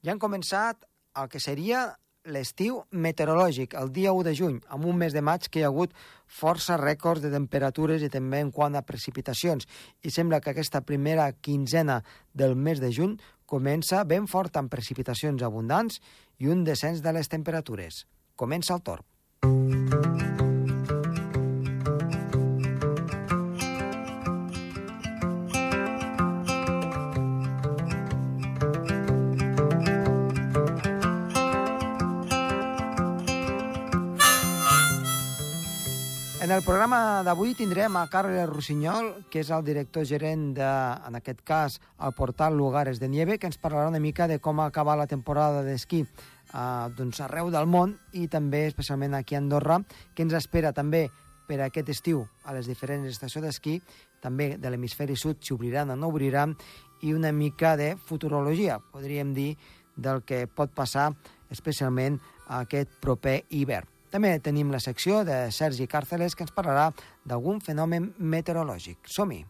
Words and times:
Ja 0.00 0.14
han 0.14 0.20
començat 0.20 0.86
el 1.20 1.28
que 1.28 1.40
seria 1.42 1.90
l'estiu 2.30 2.82
meteorològic, 2.92 3.74
el 3.80 3.90
dia 3.92 4.12
1 4.16 4.24
de 4.28 4.32
juny, 4.36 4.56
amb 4.68 4.86
un 4.88 4.96
mes 5.00 5.12
de 5.16 5.22
maig 5.24 5.48
que 5.48 5.60
hi 5.60 5.64
ha 5.64 5.70
hagut 5.72 5.92
força 6.40 6.76
rècords 6.80 7.24
de 7.24 7.32
temperatures 7.32 8.04
i 8.04 8.10
també 8.12 8.40
en 8.44 8.52
quant 8.52 8.76
a 8.76 8.84
precipitacions. 8.84 9.68
I 10.04 10.12
sembla 10.12 10.40
que 10.40 10.52
aquesta 10.52 10.80
primera 10.80 11.30
quinzena 11.32 12.00
del 12.32 12.56
mes 12.56 12.80
de 12.80 12.92
juny 12.92 13.18
comença 13.44 14.04
ben 14.04 14.28
fort 14.30 14.56
amb 14.56 14.72
precipitacions 14.72 15.42
abundants 15.42 16.00
i 16.38 16.48
un 16.48 16.64
descens 16.64 17.02
de 17.04 17.12
les 17.16 17.28
temperatures. 17.28 18.04
Comença 18.36 18.76
el 18.76 18.84
torn. 18.84 19.04
En 19.42 20.29
el 36.60 36.66
programa 36.66 37.22
d'avui 37.24 37.54
tindrem 37.56 37.94
a 37.96 38.02
Carles 38.12 38.44
Rossinyol, 38.50 39.06
que 39.32 39.40
és 39.40 39.48
el 39.48 39.62
director 39.64 40.04
gerent 40.04 40.50
de, 40.58 40.68
en 41.08 41.14
aquest 41.16 41.38
cas, 41.40 41.78
el 42.04 42.12
portal 42.12 42.52
Lugares 42.58 42.98
de 43.00 43.08
Nieve, 43.08 43.38
que 43.40 43.48
ens 43.48 43.56
parlarà 43.56 43.88
una 43.88 44.02
mica 44.02 44.26
de 44.28 44.36
com 44.44 44.58
acabar 44.60 44.98
la 45.00 45.06
temporada 45.08 45.62
d'esquí 45.64 46.02
eh, 46.04 46.64
doncs 46.98 47.22
arreu 47.24 47.48
del 47.48 47.64
món 47.64 47.94
i 48.12 48.26
també 48.28 48.66
especialment 48.66 49.16
aquí 49.16 49.38
a 49.38 49.40
Andorra, 49.40 49.78
que 50.12 50.26
ens 50.26 50.36
espera 50.36 50.74
també 50.76 51.06
per 51.48 51.62
aquest 51.64 51.88
estiu 51.94 52.26
a 52.44 52.52
les 52.52 52.68
diferents 52.68 53.08
estacions 53.08 53.46
d'esquí, 53.46 53.78
també 54.20 54.58
de 54.60 54.68
l'hemisferi 54.68 55.16
sud 55.16 55.40
s'obriran 55.40 55.94
o 55.94 55.96
no 55.96 56.10
obriran, 56.12 56.52
i 57.00 57.14
una 57.16 57.32
mica 57.32 57.72
de 57.80 57.94
futurologia, 57.96 58.76
podríem 58.92 59.32
dir, 59.32 59.54
del 59.96 60.20
que 60.28 60.44
pot 60.44 60.76
passar 60.76 61.08
especialment 61.48 62.20
aquest 62.60 63.00
proper 63.00 63.46
hivern. 63.48 63.99
També 64.10 64.34
tenim 64.42 64.72
la 64.74 64.82
secció 64.82 65.22
de 65.24 65.36
Sergi 65.54 65.86
Càrceles 65.86 66.34
que 66.34 66.42
ens 66.42 66.54
parlarà 66.54 66.90
d'algun 67.24 67.62
fenomen 67.62 68.10
meteorològic. 68.18 69.06
Som-hi! 69.06 69.44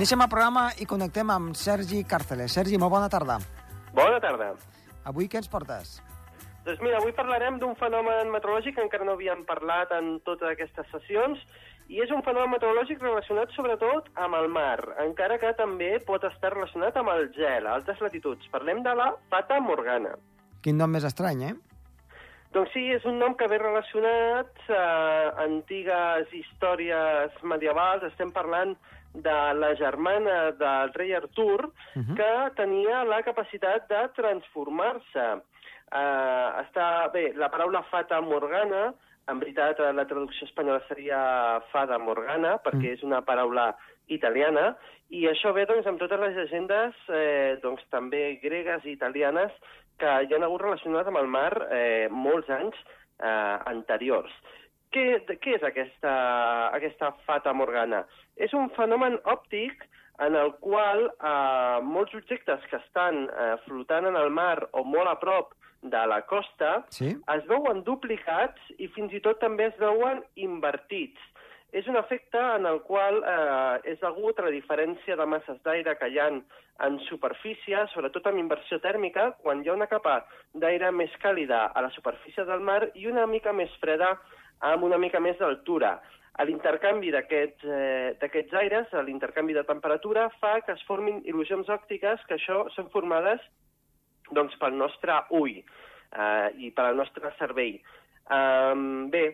Iniciem 0.00 0.22
el 0.24 0.30
programa 0.32 0.62
i 0.80 0.86
connectem 0.88 1.28
amb 1.32 1.56
Sergi 1.56 2.04
Càrceles. 2.08 2.52
Sergi, 2.56 2.78
molt 2.80 2.92
bona 2.92 3.08
tarda. 3.12 3.40
Bona 3.96 4.20
tarda. 4.22 4.52
Avui 5.08 5.28
què 5.30 5.40
ens 5.40 5.50
portes? 5.50 5.98
Doncs 6.66 6.82
mira, 6.84 6.98
avui 7.00 7.14
parlarem 7.16 7.56
d'un 7.58 7.72
fenomen 7.80 8.28
meteorològic 8.34 8.76
que 8.76 8.84
encara 8.84 9.06
no 9.08 9.16
havíem 9.16 9.46
parlat 9.48 9.92
en 9.96 10.18
totes 10.26 10.50
aquestes 10.52 10.90
sessions, 10.92 11.40
i 11.90 12.02
és 12.04 12.12
un 12.14 12.20
fenomen 12.22 12.52
meteorològic 12.52 13.00
relacionat 13.02 13.50
sobretot 13.56 14.10
amb 14.22 14.36
el 14.38 14.46
mar, 14.52 14.78
encara 15.02 15.40
que 15.42 15.50
també 15.58 15.96
pot 16.06 16.22
estar 16.28 16.52
relacionat 16.54 17.00
amb 17.00 17.10
el 17.16 17.30
gel 17.34 17.66
a 17.66 17.74
altes 17.78 17.98
latituds. 18.04 18.46
Parlem 18.52 18.84
de 18.84 18.92
la 18.94 19.08
Fata 19.32 19.58
Morgana. 19.64 20.14
Quin 20.62 20.78
nom 20.78 20.92
més 20.92 21.08
estrany, 21.08 21.48
eh? 21.48 21.56
Doncs 22.54 22.72
sí, 22.74 22.84
és 22.94 23.04
un 23.06 23.18
nom 23.22 23.34
que 23.38 23.46
ve 23.50 23.58
relacionat 23.62 24.62
a 24.74 24.86
antigues 25.46 26.32
històries 26.34 27.36
medievals. 27.46 28.06
Estem 28.10 28.32
parlant 28.34 28.76
de 29.14 29.54
la 29.54 29.74
germana 29.76 30.52
del 30.52 30.92
rei 30.94 31.14
Artur, 31.14 31.66
uh 31.66 31.72
-huh. 32.02 32.16
que 32.16 32.54
tenia 32.54 33.04
la 33.04 33.22
capacitat 33.22 33.88
de 33.88 34.08
transformar-se. 34.14 35.42
Uh, 35.90 36.62
està 36.62 37.10
bé, 37.12 37.32
la 37.34 37.48
paraula 37.48 37.82
fata 37.82 38.20
morgana, 38.20 38.94
en 39.26 39.38
veritat 39.40 39.78
la 39.78 40.06
traducció 40.06 40.46
espanyola 40.46 40.80
seria 40.86 41.60
fada 41.72 41.98
morgana, 41.98 42.58
perquè 42.62 42.76
uh 42.76 42.90
-huh. 42.90 42.94
és 42.94 43.02
una 43.02 43.22
paraula 43.22 43.74
italiana, 44.06 44.76
i 45.10 45.26
això 45.26 45.52
ve 45.52 45.66
doncs, 45.66 45.86
amb 45.86 45.98
totes 45.98 46.20
les 46.20 46.36
llegendes 46.36 46.94
eh, 47.08 47.58
doncs, 47.62 47.82
també 47.90 48.38
gregues 48.42 48.84
i 48.84 48.92
italianes 48.92 49.52
que 49.98 50.06
hi 50.06 50.34
han 50.34 50.46
hagut 50.46 50.62
relacionat 50.62 51.10
amb 51.10 51.18
el 51.18 51.26
mar 51.26 51.50
eh, 51.70 52.08
molts 52.10 52.50
anys 52.50 52.76
eh, 52.78 53.56
anteriors. 53.72 54.32
Què, 54.90 55.04
què 55.38 55.54
és 55.54 55.62
aquesta, 55.62 56.12
aquesta 56.74 57.12
fata 57.26 57.52
morgana? 57.54 58.02
És 58.36 58.54
un 58.58 58.70
fenomen 58.74 59.20
òptic 59.30 59.84
en 60.20 60.36
el 60.36 60.52
qual 60.60 61.06
eh, 61.08 61.78
molts 61.86 62.14
objectes 62.18 62.64
que 62.70 62.80
estan 62.80 63.24
eh, 63.30 63.54
flotant 63.66 64.10
en 64.10 64.18
el 64.18 64.30
mar 64.34 64.56
o 64.72 64.84
molt 64.84 65.08
a 65.08 65.16
prop 65.22 65.54
de 65.80 66.00
la 66.10 66.20
costa 66.28 66.82
sí? 66.92 67.14
es 67.34 67.46
veuen 67.48 67.84
duplicats 67.86 68.72
i 68.76 68.90
fins 68.96 69.14
i 69.16 69.20
tot 69.24 69.40
també 69.40 69.70
es 69.70 69.78
veuen 69.80 70.20
invertits. 70.36 71.22
És 71.72 71.86
un 71.86 71.94
efecte 71.96 72.40
en 72.56 72.66
el 72.66 72.80
qual 72.82 73.20
eh, 73.22 73.92
és 73.92 74.00
degut 74.02 74.40
a 74.40 74.48
la 74.48 74.52
diferència 74.52 75.16
de 75.16 75.26
masses 75.30 75.60
d'aire 75.64 75.94
que 76.00 76.10
hi 76.10 76.18
ha 76.18 76.26
en 76.34 76.98
superfície, 77.06 77.84
sobretot 77.92 78.26
amb 78.26 78.42
inversió 78.42 78.80
tèrmica, 78.82 79.30
quan 79.44 79.62
hi 79.62 79.70
ha 79.70 79.76
una 79.78 79.86
capa 79.86 80.24
d'aire 80.52 80.90
més 80.90 81.14
càlida 81.22 81.68
a 81.70 81.84
la 81.86 81.92
superfície 81.94 82.44
del 82.48 82.64
mar 82.66 82.82
i 82.94 83.06
una 83.06 83.26
mica 83.30 83.54
més 83.54 83.70
freda 83.80 84.16
amb 84.60 84.84
una 84.84 84.98
mica 84.98 85.20
més 85.20 85.38
d'altura. 85.40 85.98
L'intercanvi 86.46 87.10
d'aquests 87.12 87.66
eh, 87.68 88.56
aires, 88.60 88.92
l'intercanvi 89.04 89.56
de 89.56 89.64
temperatura, 89.68 90.28
fa 90.40 90.60
que 90.64 90.72
es 90.72 90.84
formin 90.88 91.20
il·lusions 91.28 91.68
òptiques 91.68 92.22
que 92.28 92.38
això 92.38 92.62
són 92.76 92.88
formades 92.94 93.42
doncs, 94.32 94.54
pel 94.60 94.78
nostre 94.78 95.18
ull 95.36 95.58
eh, 95.58 96.48
i 96.64 96.70
pel 96.70 96.96
nostre 96.96 97.32
cervell. 97.38 97.80
Um, 98.30 99.10
bé, 99.10 99.24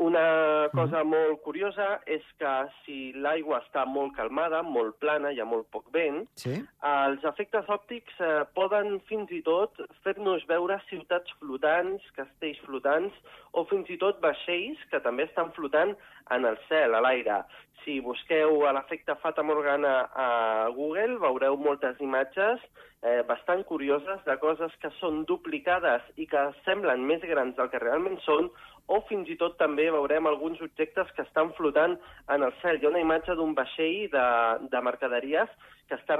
una 0.00 0.68
cosa 0.72 1.02
mm. 1.04 1.10
molt 1.12 1.42
curiosa 1.44 1.88
és 2.08 2.24
que 2.40 2.52
si 2.80 2.98
l'aigua 3.20 3.58
està 3.60 3.84
molt 3.84 4.14
calmada, 4.16 4.62
molt 4.64 4.96
plana, 5.02 5.28
hi 5.32 5.42
ha 5.42 5.48
molt 5.48 5.68
poc 5.74 5.90
vent, 5.92 6.22
sí? 6.40 6.54
els 6.90 7.26
efectes 7.28 7.68
òptics 7.68 8.22
eh, 8.24 8.30
poden 8.56 8.96
fins 9.10 9.32
i 9.36 9.42
tot 9.44 9.76
fer-nos 10.06 10.46
veure 10.48 10.80
ciutats 10.88 11.36
flotants, 11.42 12.06
castells 12.16 12.62
flotants, 12.64 13.16
o 13.52 13.66
fins 13.68 13.92
i 13.92 13.98
tot 14.00 14.22
vaixells 14.24 14.80
que 14.90 15.02
també 15.04 15.28
estan 15.28 15.52
flotant 15.56 15.92
en 16.32 16.48
el 16.48 16.56
cel, 16.70 16.96
a 16.96 17.04
l'aire. 17.04 17.42
Si 17.84 18.00
busqueu 18.04 18.62
l'efecte 18.72 19.16
Fata 19.20 19.44
Morgana 19.44 19.94
a 20.16 20.28
Google, 20.76 21.20
veureu 21.20 21.60
moltes 21.60 22.00
imatges 22.00 22.64
eh, 23.02 23.22
bastant 23.28 23.64
curioses 23.64 24.20
de 24.26 24.36
coses 24.40 24.74
que 24.82 24.90
són 24.98 25.24
duplicades 25.28 26.04
i 26.20 26.26
que 26.30 26.42
semblen 26.66 27.06
més 27.08 27.24
grans 27.32 27.56
del 27.56 27.70
que 27.72 27.80
realment 27.82 28.18
són, 28.26 28.50
o 28.90 29.00
fins 29.08 29.28
i 29.30 29.36
tot 29.38 29.54
també 29.60 29.86
veurem 29.94 30.26
alguns 30.26 30.60
objectes 30.64 31.10
que 31.14 31.22
estan 31.22 31.52
flotant 31.58 31.96
en 32.34 32.42
el 32.46 32.54
cel. 32.62 32.80
Hi 32.80 32.88
ha 32.88 32.90
una 32.90 33.02
imatge 33.04 33.36
d'un 33.38 33.54
vaixell 33.54 34.08
de, 34.10 34.26
de 34.72 34.82
mercaderies 34.82 35.52
que 35.88 35.98
està, 35.98 36.18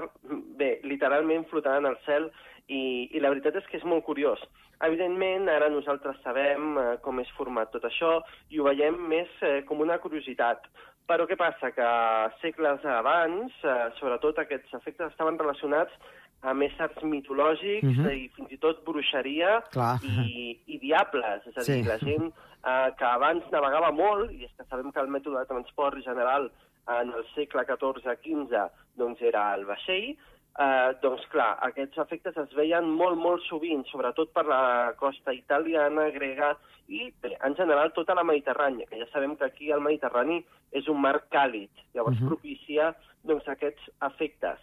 bé, 0.61 0.77
literalment 0.87 1.47
flotant 1.51 1.83
en 1.83 1.91
el 1.91 1.99
cel 2.07 2.31
i, 2.69 3.11
i 3.11 3.23
la 3.23 3.33
veritat 3.35 3.59
és 3.59 3.67
que 3.71 3.81
és 3.81 3.87
molt 3.87 4.07
curiós. 4.07 4.43
Evidentment, 4.87 5.49
ara 5.53 5.69
nosaltres 5.69 6.23
sabem 6.25 6.79
eh, 6.79 6.87
com 7.05 7.19
és 7.21 7.35
format 7.37 7.73
tot 7.75 7.85
això 7.85 8.21
i 8.55 8.61
ho 8.61 8.69
veiem 8.71 8.97
més 9.11 9.43
eh, 9.45 9.59
com 9.69 9.83
una 9.83 9.99
curiositat. 10.01 10.71
Però 11.11 11.27
què 11.27 11.35
passa? 11.35 11.73
Que 11.75 11.91
segles 12.39 12.87
abans, 12.87 13.57
eh, 13.67 13.79
sobretot 13.99 14.39
aquests 14.39 14.79
efectes 14.79 15.11
estaven 15.11 15.43
relacionats 15.43 15.99
amb 16.43 16.63
éssers 16.63 17.03
mitològics 17.03 17.85
Mhm. 17.85 18.11
i 18.11 18.29
fins 18.35 18.53
i 18.53 18.59
tot 18.59 18.85
bruixeria 18.85 19.61
Clar. 19.71 19.99
i, 20.05 20.59
i 20.67 20.79
diables. 20.79 21.47
És 21.47 21.57
a 21.57 21.61
dir, 21.61 21.83
Sí. 21.83 21.89
la 21.89 21.99
gent 21.99 22.33
eh, 22.65 22.91
que 22.99 23.05
abans 23.05 23.43
navegava 23.51 23.91
molt, 23.91 24.31
i 24.33 24.45
és 24.45 24.51
que 24.57 24.65
sabem 24.65 24.93
que 24.93 25.01
el 25.01 25.09
mètode 25.09 25.39
de 25.39 25.47
transport 25.47 25.97
general 26.05 26.51
en 26.89 27.09
el 27.13 27.25
segle 27.35 27.65
XIV-XV 27.65 28.71
doncs 28.97 29.21
era 29.23 29.55
el 29.55 29.65
vaixell, 29.65 30.11
eh, 30.59 30.93
doncs 31.01 31.27
clar, 31.33 31.59
aquests 31.63 31.99
efectes 31.99 32.37
es 32.37 32.53
veien 32.55 32.85
molt, 32.91 33.17
molt 33.17 33.43
sovint, 33.49 33.85
sobretot 33.87 34.33
per 34.33 34.45
la 34.47 34.93
costa 34.99 35.33
italiana, 35.33 36.11
grega 36.11 36.57
i, 36.89 37.13
bé, 37.23 37.37
en 37.45 37.55
general, 37.55 37.93
tota 37.93 38.15
la 38.15 38.25
Mediterrània, 38.25 38.87
que 38.89 38.99
ja 38.99 39.07
sabem 39.13 39.37
que 39.37 39.45
aquí 39.45 39.71
el 39.71 39.81
Mediterrani 39.81 40.45
és 40.73 40.89
un 40.89 41.01
mar 41.01 41.23
càlid, 41.31 41.71
llavors 41.95 42.19
Mhm. 42.21 42.29
propicia 42.29 42.95
doncs, 43.25 43.47
aquests 43.49 43.91
efectes. 44.03 44.59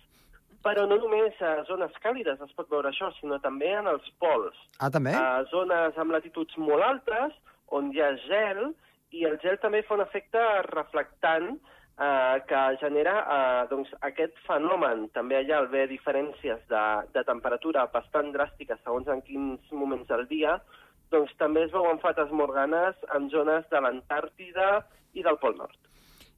Però 0.66 0.88
no 0.90 0.98
només 1.00 1.38
a 1.46 1.54
zones 1.70 1.94
càlides 2.04 2.42
es 2.44 2.54
pot 2.58 2.70
veure 2.72 2.90
això, 2.90 3.12
sinó 3.18 3.38
també 3.44 3.70
en 3.78 3.88
els 3.88 4.08
pols. 4.22 4.58
Ah, 4.80 4.90
també? 4.94 5.14
A 5.16 5.46
zones 5.52 5.98
amb 6.02 6.16
latituds 6.16 6.58
molt 6.58 6.84
altes, 6.84 7.36
on 7.78 7.92
hi 7.94 8.02
ha 8.02 8.14
gel, 8.26 8.72
i 9.16 9.24
el 9.30 9.38
gel 9.44 9.60
també 9.64 9.84
fa 9.88 9.96
un 9.96 10.04
efecte 10.04 10.44
reflectant 10.68 11.54
eh, 11.54 12.42
que 12.50 12.64
genera 12.82 13.16
eh, 13.22 13.68
doncs, 13.72 13.94
aquest 14.10 14.36
fenomen. 14.48 15.08
També 15.16 15.40
allà 15.40 15.62
al 15.62 15.70
haver 15.70 15.88
diferències 15.94 16.62
de, 16.72 16.86
de 17.14 17.24
temperatura 17.30 17.88
bastant 17.94 18.34
dràstiques 18.36 18.82
segons 18.84 19.08
en 19.14 19.24
quins 19.28 19.72
moments 19.72 20.10
del 20.12 20.28
dia, 20.32 20.58
doncs 21.12 21.32
també 21.40 21.64
es 21.64 21.74
veuen 21.74 22.02
fates 22.04 22.32
morganes 22.36 22.98
en 23.16 23.30
zones 23.32 23.68
de 23.72 23.84
l'Antàrtida 23.84 24.72
i 25.16 25.24
del 25.24 25.40
Pol 25.42 25.56
Nord. 25.60 25.87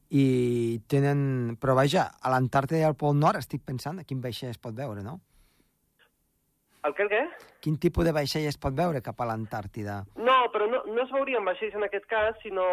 I 0.09 0.79
tenen... 0.89 1.57
Però 1.61 1.75
vaja, 1.77 2.09
a 2.21 2.31
l'Antàrtida 2.33 2.81
i 2.81 2.87
al 2.87 2.97
Pol 2.97 3.17
Nord 3.17 3.41
estic 3.41 3.65
pensant 3.65 4.01
a 4.01 4.07
quin 4.07 4.21
vaixell 4.23 4.53
es 4.53 4.61
pot 4.61 4.75
veure, 4.77 5.03
no? 5.05 5.19
El 6.87 6.93
què, 6.95 7.05
el 7.05 7.09
què? 7.11 7.23
Quin 7.59 7.75
tipus 7.83 8.07
de 8.07 8.13
vaixell 8.15 8.45
es 8.47 8.57
pot 8.57 8.75
veure 8.75 9.01
cap 9.03 9.19
a 9.19 9.27
l'Antàrtida? 9.27 9.99
No, 10.15 10.37
però 10.53 10.69
no, 10.71 10.79
no 10.87 11.03
es 11.03 11.11
veurien 11.11 11.43
vaixells 11.45 11.75
en 11.75 11.83
aquest 11.85 12.07
cas, 12.11 12.37
sinó 12.43 12.67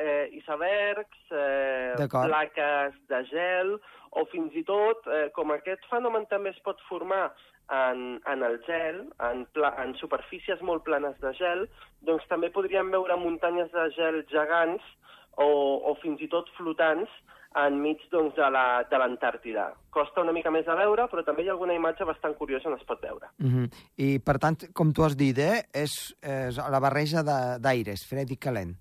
eh, 0.00 0.26
icebergs, 0.34 1.20
eh, 1.30 2.08
plaques 2.10 2.96
de 3.12 3.20
gel, 3.30 3.76
o 4.18 4.24
fins 4.32 4.56
i 4.58 4.64
tot, 4.66 5.06
eh, 5.06 5.28
com 5.36 5.54
aquest 5.54 5.86
fenomen 5.92 6.26
també 6.32 6.50
es 6.50 6.58
pot 6.66 6.82
formar 6.88 7.28
en, 7.70 8.18
en 8.26 8.42
el 8.46 8.58
gel, 8.66 9.04
en, 9.30 9.46
pla, 9.54 9.72
en 9.82 9.94
superfícies 10.02 10.62
molt 10.66 10.82
planes 10.86 11.14
de 11.22 11.32
gel, 11.38 11.66
doncs 12.08 12.26
també 12.30 12.50
podríem 12.54 12.90
veure 12.94 13.18
muntanyes 13.22 13.70
de 13.74 13.88
gel 13.94 14.24
gegants 14.32 14.94
o, 15.36 15.46
o 15.90 15.94
fins 16.02 16.20
i 16.20 16.28
tot 16.28 16.48
flotants 16.56 17.08
enmig 17.56 17.98
doncs, 18.12 18.34
de 18.36 18.50
la- 18.50 18.84
de 18.90 18.98
l'Antàrtida. 18.98 19.70
Costa 19.90 20.20
una 20.20 20.32
mica 20.32 20.50
més 20.50 20.66
de 20.66 20.74
veure, 20.76 21.06
però 21.08 21.22
també 21.24 21.42
hi 21.42 21.48
ha 21.48 21.52
alguna 21.52 21.72
imatge 21.74 22.04
bastant 22.04 22.34
curiosa 22.36 22.68
on 22.68 22.74
es 22.76 22.84
pot 22.84 23.00
veure. 23.00 23.28
Uh 23.40 23.46
-huh. 23.46 23.70
I, 23.96 24.18
per 24.18 24.38
tant, 24.38 24.56
com 24.74 24.92
tu 24.92 25.02
has 25.04 25.16
dit, 25.16 25.38
eh, 25.38 25.62
és, 25.72 26.14
és 26.22 26.56
la 26.58 26.80
barreja 26.80 27.22
de- 27.22 27.58
d'aires, 27.60 28.04
fred 28.08 28.30
i 28.30 28.36
calent. 28.36 28.74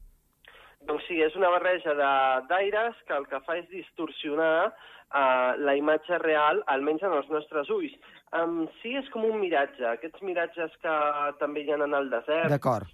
Doncs 0.86 1.04
sí, 1.08 1.22
és 1.22 1.34
una 1.36 1.50
barreja 1.50 1.94
de- 1.94 2.48
d'aires 2.50 2.96
que 3.08 3.14
el 3.14 3.26
que 3.28 3.40
fa 3.42 3.58
és 3.58 3.68
distorsionar 3.70 4.74
uh, 5.16 5.54
la 5.58 5.76
imatge 5.76 6.18
real, 6.18 6.62
almenys 6.68 7.04
en 7.04 7.14
els 7.14 7.30
nostres 7.30 7.70
ulls. 7.70 7.94
Um, 8.34 8.68
sí, 8.82 8.96
és 8.96 9.08
com 9.14 9.24
un 9.24 9.40
miratge, 9.40 9.86
aquests 9.86 10.22
miratges 10.22 10.72
que 10.82 10.96
també 11.40 11.62
hi 11.62 11.72
ha 11.72 11.76
en 11.76 11.94
el 11.94 12.10
desert. 12.10 12.50
D'acord. 12.50 12.88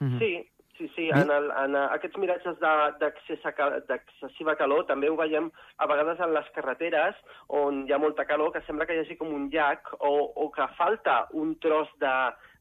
Uh 0.00 0.06
-huh. 0.06 0.18
Sí, 0.18 0.48
sí, 0.78 0.88
sí, 0.94 1.08
en, 1.08 1.30
el, 1.30 1.50
en 1.64 1.76
eh, 1.76 1.84
aquests 1.96 2.18
miratges 2.20 2.58
d'excessiva 2.60 4.56
calor 4.60 4.86
també 4.88 5.10
ho 5.10 5.18
veiem 5.18 5.50
a 5.78 5.88
vegades 5.90 6.20
en 6.24 6.34
les 6.36 6.48
carreteres 6.56 7.20
on 7.48 7.84
hi 7.86 7.94
ha 7.94 8.00
molta 8.02 8.26
calor, 8.28 8.52
que 8.54 8.64
sembla 8.66 8.86
que 8.86 8.96
hi 8.96 9.04
hagi 9.04 9.18
com 9.20 9.32
un 9.34 9.48
llac 9.54 9.94
o, 10.00 10.14
o 10.44 10.50
que 10.54 10.66
falta 10.78 11.24
un 11.32 11.54
tros 11.62 11.90
de, 12.02 12.14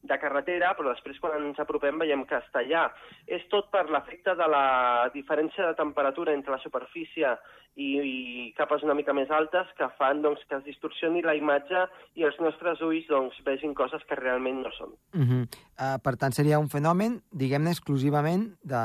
de 0.04 0.18
carretera, 0.20 0.74
però 0.76 0.92
després 0.92 1.20
quan 1.24 1.40
ens 1.40 1.60
apropem 1.64 2.02
veiem 2.02 2.26
que 2.28 2.36
està 2.36 2.60
allà. 2.62 2.84
És 3.26 3.46
tot 3.52 3.70
per 3.72 3.86
l'efecte 3.90 4.36
de 4.36 4.48
la 4.52 4.66
diferència 5.14 5.70
de 5.70 5.78
temperatura 5.80 6.36
entre 6.36 6.52
la 6.52 6.62
superfície 6.64 7.32
i, 7.76 7.88
i 7.88 8.52
capes 8.58 8.84
una 8.84 8.96
mica 8.98 9.16
més 9.16 9.32
altes 9.32 9.72
que 9.80 9.88
fan 9.98 10.22
doncs, 10.26 10.44
que 10.50 10.60
es 10.60 10.68
distorsioni 10.68 11.24
la 11.26 11.38
imatge 11.40 11.86
i 12.20 12.28
els 12.28 12.38
nostres 12.44 12.84
ulls 12.86 13.08
doncs, 13.10 13.40
vegin 13.48 13.74
coses 13.78 14.04
que 14.10 14.20
realment 14.20 14.62
no 14.62 14.72
són. 14.76 14.94
Uh 15.16 15.24
-huh. 15.24 15.44
uh, 15.80 15.98
per 16.04 16.16
tant, 16.20 16.36
seria 16.36 16.60
un 16.60 16.70
fenomen, 16.70 17.22
diguem-ne, 17.32 17.72
exclusivament 17.72 18.54
de, 18.62 18.84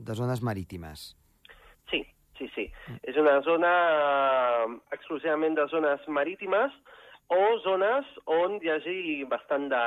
de 0.00 0.14
zones 0.14 0.42
marítimes. 0.42 1.14
Sí, 1.90 2.04
sí, 2.38 2.48
sí. 2.54 2.70
És 3.02 3.16
una 3.16 3.40
zona 3.42 3.72
eh, 4.64 4.78
exclusivament 4.92 5.54
de 5.54 5.66
zones 5.68 6.00
marítimes 6.08 6.72
o 7.28 7.58
zones 7.60 8.06
on 8.24 8.54
hi 8.62 8.70
hagi 8.72 9.24
bastant 9.28 9.68
de, 9.68 9.80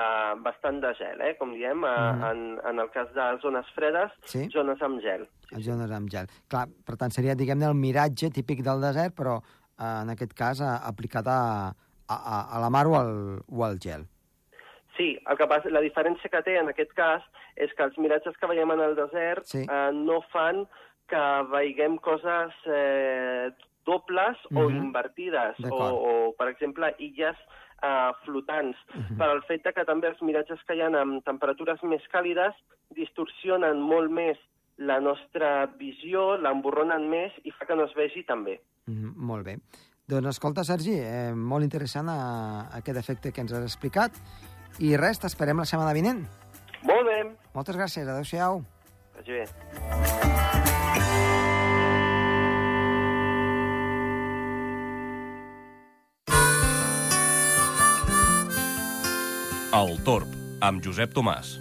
bastant 0.45 0.79
de 0.83 0.91
gel, 0.99 1.21
eh? 1.25 1.35
com 1.39 1.53
diem, 1.53 1.79
Mhm. 1.81 2.23
en, 2.29 2.59
en 2.69 2.79
el 2.79 2.89
cas 2.91 3.07
de 3.13 3.25
zones 3.41 3.65
fredes, 3.75 4.11
Sí. 4.25 4.47
zones 4.49 4.81
amb 4.81 5.01
gel. 5.01 5.27
A 5.51 5.59
zones 5.59 5.91
amb 5.91 6.09
gel. 6.09 6.27
Clar, 6.47 6.67
per 6.85 6.95
tant, 6.97 7.11
seria, 7.11 7.33
diguem-ne, 7.35 7.65
el 7.65 7.73
miratge 7.73 8.29
típic 8.31 8.61
del 8.63 8.81
desert, 8.81 9.15
però 9.15 9.39
eh, 9.41 10.01
en 10.03 10.09
aquest 10.13 10.33
cas 10.37 10.61
eh, 10.61 10.65
aplicat 10.87 11.25
a, 11.27 11.69
a, 12.07 12.15
a, 12.15 12.41
a 12.57 12.59
la 12.61 12.69
mar 12.69 12.85
o 12.87 12.95
al, 12.95 13.41
o 13.49 13.65
al 13.65 13.79
gel. 13.79 14.05
Sí, 14.97 15.17
el 15.25 15.37
que 15.37 15.47
passa, 15.47 15.69
la 15.71 15.81
diferència 15.81 16.29
que 16.29 16.41
té 16.43 16.57
en 16.59 16.69
aquest 16.69 16.91
cas 16.93 17.23
és 17.55 17.71
que 17.73 17.83
els 17.83 17.97
miratges 17.97 18.37
que 18.37 18.45
veiem 18.47 18.69
en 18.71 18.81
el 18.81 18.95
desert 18.95 19.45
Sí. 19.45 19.65
eh, 19.65 19.89
no 19.93 20.21
fan 20.31 20.67
que 21.07 21.23
veiguem 21.49 21.97
coses 21.97 22.53
eh, 22.67 23.49
dobles 23.85 24.37
o 24.53 24.69
Mhm. 24.69 24.77
invertides, 24.85 25.55
o, 25.69 25.75
o, 25.75 26.33
per 26.37 26.47
exemple, 26.49 26.95
illes 26.99 27.37
eh, 27.83 28.11
flotants, 28.25 28.77
Mhm. 28.93 29.17
per 29.17 29.27
al 29.29 29.41
fet 29.43 29.63
de 29.63 29.73
que 29.73 29.83
també 29.85 30.07
els 30.07 30.21
miratges 30.21 30.59
que 30.67 30.75
hi 30.75 30.81
ha 30.81 30.87
amb 31.01 31.23
temperatures 31.25 31.81
més 31.83 32.01
càlides 32.13 32.53
distorsionen 32.91 33.79
molt 33.81 34.11
més 34.11 34.37
la 34.77 34.99
nostra 34.99 35.65
visió, 35.77 36.37
l'emborronen 36.37 37.09
més 37.09 37.31
i 37.43 37.51
fa 37.51 37.65
que 37.65 37.75
no 37.75 37.85
es 37.85 37.93
vegi 37.95 38.23
tan 38.23 38.43
bé. 38.43 38.59
Mm, 38.87 39.13
molt 39.17 39.45
bé. 39.45 39.57
Doncs 40.07 40.27
escolta, 40.27 40.63
Sergi, 40.63 40.93
eh, 40.97 41.33
molt 41.35 41.63
interessant 41.63 42.07
eh, 42.09 42.77
aquest 42.77 42.97
efecte 42.97 43.31
que 43.31 43.41
ens 43.41 43.53
has 43.53 43.63
explicat. 43.63 44.11
I 44.79 44.95
res, 44.97 45.19
t'esperem 45.19 45.57
la 45.57 45.65
setmana 45.65 45.93
vinent. 45.93 46.25
Molt 46.83 47.05
bé, 47.05 47.35
Moltes 47.53 47.75
gràcies, 47.77 48.07
adeu-siau. 48.07 48.61
vagi 49.15 49.31
bé. 49.31 50.20
El 59.71 59.93
Torb, 60.03 60.27
amb 60.59 60.81
Josep 60.83 61.13
Tomàs. 61.15 61.53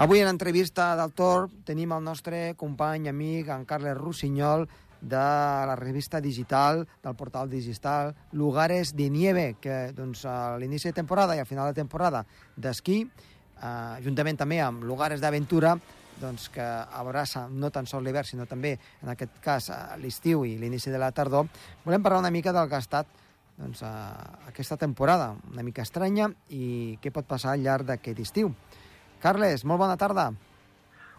Avui 0.00 0.22
en 0.22 0.30
entrevista 0.30 0.94
del 0.96 1.12
Torb 1.12 1.52
tenim 1.68 1.92
el 1.92 2.00
nostre 2.00 2.54
company, 2.56 3.10
amic, 3.12 3.52
en 3.52 3.68
Carles 3.68 3.98
Rossinyol, 4.00 4.64
de 5.02 5.20
la 5.68 5.76
revista 5.76 6.22
digital, 6.24 6.86
del 7.04 7.14
portal 7.14 7.52
digital 7.52 8.14
Lugares 8.32 8.96
de 8.96 9.10
Nieve, 9.10 9.46
que 9.60 9.92
doncs, 9.92 10.24
a 10.24 10.56
l'inici 10.56 10.88
de 10.88 10.96
temporada 10.96 11.36
i 11.36 11.44
al 11.44 11.50
final 11.50 11.68
de 11.68 11.76
temporada 11.76 12.24
d'esquí, 12.56 13.02
eh, 13.04 14.00
juntament 14.00 14.40
també 14.40 14.62
amb 14.64 14.88
Lugares 14.88 15.20
d'Aventura, 15.20 15.76
doncs, 16.20 16.48
que 16.52 16.64
abraça 16.64 17.46
no 17.48 17.70
tan 17.70 17.86
sols 17.86 18.04
l'hivern, 18.04 18.26
sinó 18.26 18.46
també, 18.46 18.76
en 19.02 19.12
aquest 19.14 19.38
cas, 19.44 19.70
eh, 19.70 19.78
l'estiu 20.02 20.44
i 20.44 20.56
l'inici 20.58 20.90
de 20.90 20.98
la 20.98 21.12
tardor, 21.12 21.48
volem 21.84 22.02
parlar 22.02 22.20
una 22.24 22.34
mica 22.34 22.52
del 22.52 22.68
que 22.68 22.76
ha 22.76 22.84
estat 22.84 23.06
doncs, 23.58 23.82
eh, 23.82 23.88
aquesta 24.48 24.76
temporada, 24.76 25.34
una 25.50 25.62
mica 25.62 25.82
estranya, 25.82 26.28
i 26.48 26.98
què 27.02 27.12
pot 27.12 27.26
passar 27.26 27.52
al 27.52 27.62
llarg 27.62 27.86
d'aquest 27.86 28.20
estiu. 28.22 28.52
Carles, 29.20 29.64
molt 29.64 29.82
bona 29.82 29.96
tarda. 29.98 30.30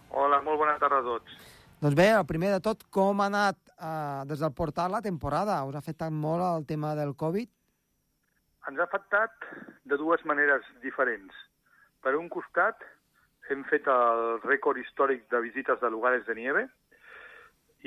Hola, 0.10 0.42
molt 0.42 0.58
bona 0.58 0.78
tarda 0.80 1.02
a 1.04 1.06
tots. 1.06 1.36
Doncs 1.80 1.96
bé, 1.96 2.10
el 2.12 2.26
primer 2.28 2.52
de 2.52 2.60
tot, 2.64 2.86
com 2.92 3.22
ha 3.22 3.28
anat 3.30 3.58
eh, 3.76 4.24
des 4.28 4.40
del 4.40 4.54
portal 4.56 4.92
la 4.92 5.04
temporada? 5.04 5.62
Us 5.68 5.76
ha 5.76 5.84
afectat 5.84 6.12
molt 6.12 6.44
el 6.44 6.66
tema 6.68 6.96
del 6.96 7.16
Covid? 7.16 7.52
Ens 8.70 8.80
ha 8.80 8.88
afectat 8.88 9.32
de 9.88 9.98
dues 9.98 10.24
maneres 10.28 10.66
diferents. 10.84 11.36
Per 12.04 12.16
un 12.16 12.28
costat, 12.32 12.84
hem 13.52 13.64
fet 13.70 13.88
el 13.90 14.40
rècord 14.46 14.78
històric 14.82 15.28
de 15.32 15.42
visites 15.42 15.80
de 15.82 15.90
lugares 15.90 16.26
de 16.28 16.36
nieve 16.36 16.68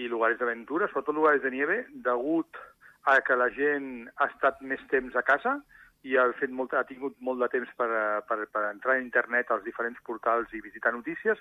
i 0.00 0.08
lugares 0.08 0.38
d'aventura, 0.40 0.88
sobretot 0.88 1.14
lugares 1.14 1.42
de 1.42 1.50
nieve, 1.52 1.84
degut 1.92 2.56
a 3.04 3.18
que 3.20 3.36
la 3.36 3.50
gent 3.52 4.08
ha 4.16 4.28
estat 4.30 4.60
més 4.62 4.80
temps 4.90 5.14
a 5.16 5.22
casa 5.26 5.58
i 6.02 6.16
ha, 6.18 6.24
fet 6.38 6.50
molt, 6.50 6.72
ha 6.74 6.82
tingut 6.88 7.14
molt 7.20 7.38
de 7.42 7.48
temps 7.52 7.68
per, 7.78 7.88
per, 8.26 8.38
per 8.50 8.62
entrar 8.70 8.96
a 8.96 9.02
internet 9.02 9.50
als 9.50 9.62
diferents 9.64 10.00
portals 10.06 10.50
i 10.54 10.62
visitar 10.64 10.92
notícies. 10.94 11.38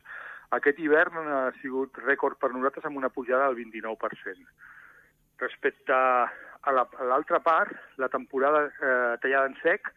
Aquest 0.54 0.80
hivern 0.80 1.18
ha 1.18 1.42
sigut 1.62 1.98
rècord 2.06 2.38
per 2.38 2.52
nosaltres 2.54 2.86
amb 2.86 3.00
una 3.02 3.10
pujada 3.10 3.48
del 3.48 3.58
29%. 3.64 4.46
Respecte 5.42 5.94
a 5.94 6.72
la- 6.76 6.88
l'altra 7.10 7.40
part, 7.40 7.72
la 7.98 8.10
temporada 8.10 8.68
eh, 8.68 9.18
tallada 9.22 9.48
en 9.50 9.56
sec, 9.64 9.90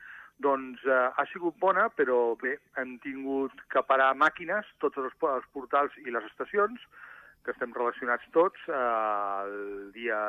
doncs 0.43 0.83
eh, 0.87 1.09
ha 1.15 1.25
sigut 1.33 1.57
bona, 1.63 1.89
però 1.95 2.35
bé, 2.41 2.57
hem 2.81 2.97
tingut 3.05 3.55
que 3.71 3.83
parar 3.87 4.15
màquines, 4.19 4.67
tots 4.83 4.99
els, 4.99 5.15
els 5.31 5.49
portals 5.55 5.95
i 6.05 6.11
les 6.11 6.27
estacions, 6.31 6.81
que 7.45 7.53
estem 7.53 7.75
relacionats 7.77 8.27
tots, 8.33 8.61
eh, 8.69 8.85
el 9.45 9.91
dia 9.95 10.21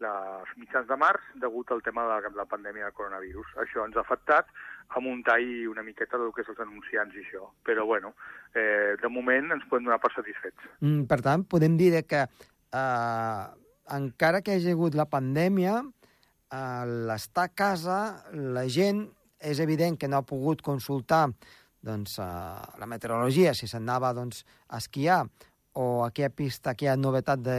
els 0.00 0.52
mitjans 0.56 0.86
de 0.88 0.96
març 0.96 1.20
degut 1.42 1.70
al 1.70 1.82
tema 1.84 2.06
de 2.08 2.30
la, 2.32 2.46
pandèmia 2.48 2.86
del 2.88 2.96
coronavirus. 2.96 3.50
Això 3.60 3.84
ens 3.84 3.98
ha 3.98 4.00
afectat 4.00 4.48
a 4.88 4.98
un 4.98 5.22
tall 5.22 5.68
una 5.68 5.84
miqueta 5.84 6.16
del 6.16 6.32
que 6.32 6.40
és 6.40 6.48
els 6.48 6.62
anunciants 6.64 7.14
i 7.14 7.20
això. 7.20 7.50
Però, 7.62 7.84
bueno, 7.84 8.14
eh, 8.54 8.96
de 8.96 9.08
moment 9.12 9.52
ens 9.52 9.66
podem 9.68 9.84
donar 9.84 10.00
per 10.00 10.12
satisfets. 10.14 10.72
Mm, 10.80 11.04
per 11.04 11.20
tant, 11.20 11.44
podem 11.44 11.76
dir 11.76 11.92
que 12.08 12.24
eh, 12.24 13.44
encara 13.92 14.40
que 14.40 14.56
hagi 14.56 14.72
hagut 14.72 14.96
la 14.96 15.04
pandèmia, 15.04 15.82
a 16.50 16.84
l'estar 16.84 17.46
a 17.46 17.54
casa, 17.54 17.98
la 18.32 18.66
gent 18.66 19.04
és 19.40 19.60
evident 19.60 19.98
que 19.98 20.08
no 20.08 20.20
ha 20.20 20.26
pogut 20.26 20.62
consultar 20.62 21.26
doncs, 21.80 22.18
eh, 22.18 22.24
la 22.78 22.86
meteorologia, 22.86 23.54
si 23.54 23.66
s'anava 23.66 24.12
doncs, 24.12 24.44
a 24.68 24.78
esquiar, 24.78 25.24
o 25.72 26.04
aquella 26.04 26.30
pista, 26.30 26.70
aquella 26.70 26.96
novetat 26.96 27.40
de 27.40 27.58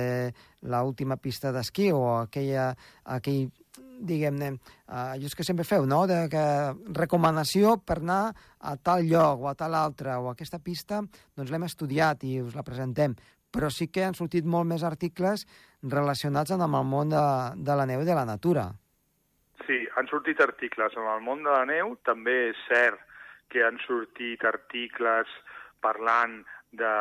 l'última 0.67 1.17
pista 1.17 1.51
d'esquí, 1.51 1.91
o 1.95 2.03
aquella, 2.19 2.71
aquell, 3.15 3.47
diguem-ne, 4.01 4.49
uh, 4.51 5.13
allò 5.13 5.29
que 5.37 5.45
sempre 5.45 5.63
feu, 5.63 5.85
no?, 5.85 6.03
de 6.09 6.25
que 6.31 6.43
recomanació 6.97 7.77
per 7.85 7.99
anar 8.01 8.33
a 8.59 8.75
tal 8.75 9.05
lloc 9.07 9.45
o 9.45 9.47
a 9.51 9.55
tal 9.55 9.77
altre, 9.77 10.17
o 10.17 10.31
aquesta 10.31 10.59
pista, 10.59 11.03
doncs 11.37 11.53
l'hem 11.53 11.67
estudiat 11.69 12.25
i 12.27 12.39
us 12.41 12.57
la 12.57 12.65
presentem. 12.67 13.15
Però 13.51 13.69
sí 13.69 13.87
que 13.91 14.03
han 14.07 14.15
sortit 14.17 14.45
molt 14.47 14.67
més 14.67 14.83
articles 14.83 15.45
relacionats 15.83 16.51
amb 16.55 16.67
el 16.67 16.87
món 16.87 17.11
de, 17.11 17.25
de 17.57 17.75
la 17.77 17.85
neu 17.85 18.01
i 18.01 18.07
de 18.07 18.15
la 18.15 18.25
natura. 18.25 18.71
Sí, 19.67 19.83
han 19.95 20.07
sortit 20.07 20.41
articles 20.41 20.95
en 20.97 21.07
el 21.11 21.21
món 21.25 21.43
de 21.45 21.51
la 21.51 21.65
neu. 21.69 21.95
També 22.07 22.49
és 22.49 22.65
cert 22.67 22.99
que 23.51 23.63
han 23.65 23.77
sortit 23.85 24.43
articles 24.47 25.29
parlant 25.83 26.41
de 26.71 26.91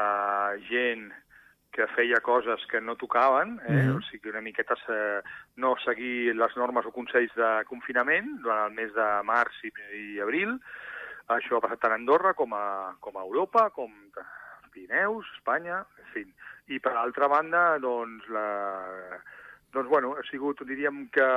gent 0.68 1.10
que 1.70 1.86
feia 1.94 2.18
coses 2.20 2.64
que 2.66 2.80
no 2.80 2.96
tocaven, 2.98 3.60
eh? 3.68 3.72
Mhm. 3.72 3.96
o 3.96 4.00
sigui, 4.02 4.30
una 4.30 4.40
miqueta 4.40 4.74
eh, 4.88 5.22
no 5.56 5.76
seguir 5.84 6.34
les 6.34 6.56
normes 6.56 6.86
o 6.86 6.90
consells 6.90 7.32
de 7.36 7.50
confinament 7.68 8.40
durant 8.42 8.66
el 8.66 8.74
mes 8.74 8.92
de 8.92 9.08
març 9.22 9.62
i, 9.62 9.70
i 9.94 10.20
abril. 10.20 10.58
Això 11.30 11.56
ha 11.56 11.62
passat 11.62 11.78
tant 11.78 11.92
a 11.92 11.94
Andorra 11.94 12.34
com 12.34 12.52
a, 12.54 12.96
com 12.98 13.16
a 13.16 13.22
Europa, 13.22 13.70
com 13.70 13.92
a 14.18 14.26
Pirineus, 14.72 15.26
Espanya, 15.36 15.84
en 15.98 16.10
fi. 16.12 16.24
I 16.74 16.80
per 16.82 16.96
altra 16.98 17.28
banda, 17.28 17.78
doncs, 17.78 18.26
la, 18.34 19.20
doncs 19.72 19.88
bueno, 19.88 20.16
ha 20.18 20.26
sigut, 20.26 20.64
diríem 20.66 21.06
que 21.14 21.28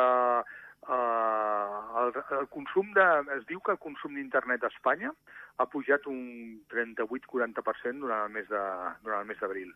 Uh, 0.83 2.03
el, 2.03 2.13
el 2.39 2.47
consum 2.51 2.93
de... 2.93 3.05
Es 3.37 3.45
diu 3.47 3.59
que 3.63 3.71
el 3.71 3.79
consum 3.79 4.15
d'internet 4.15 4.63
a 4.63 4.71
Espanya 4.73 5.13
ha 5.57 5.65
pujat 5.69 6.07
un 6.11 6.61
38-40% 6.73 8.01
durant 8.03 8.25
el 8.27 8.33
mes 8.33 8.47
de, 8.49 8.63
durant 9.03 9.21
el 9.23 9.29
mes 9.29 9.39
d'abril 9.39 9.71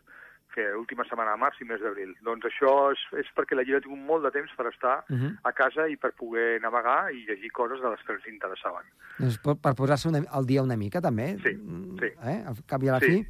que 0.55 0.63
última 0.73 1.03
setmana 1.05 1.33
de 1.35 1.41
març 1.43 1.59
i 1.61 1.65
mes 1.69 1.81
d'abril. 1.83 2.13
Doncs 2.25 2.47
això 2.49 2.71
és, 2.93 3.01
és 3.19 3.27
perquè 3.37 3.53
la 3.55 3.65
gent 3.67 3.77
ha 3.77 3.81
tingut 3.83 3.99
molt 4.09 4.23
de 4.25 4.31
temps 4.33 4.53
per 4.57 4.65
estar 4.71 5.03
Uh 5.09 5.15
-huh. 5.17 5.33
a 5.43 5.51
casa 5.53 5.87
i 5.87 5.97
per 5.97 6.13
poder 6.13 6.59
navegar 6.61 7.11
i 7.13 7.25
llegir 7.27 7.51
coses 7.51 7.81
de 7.81 7.89
les 7.89 8.01
que 8.03 8.13
els 8.13 8.27
interessaven. 8.27 8.83
Doncs 9.19 9.37
per, 9.39 9.55
per 9.61 9.75
posar-se 9.75 10.09
al 10.31 10.45
dia 10.45 10.63
una 10.63 10.77
mica, 10.77 10.99
també. 11.01 11.37
Sí, 11.43 11.53
sí. 11.99 12.09
Eh? 12.23 12.43
Al 12.47 12.55
cap 12.65 12.81
i 12.83 12.89
a 12.89 12.93
la 12.93 12.99
Sí. 12.99 13.05
fi, 13.23 13.27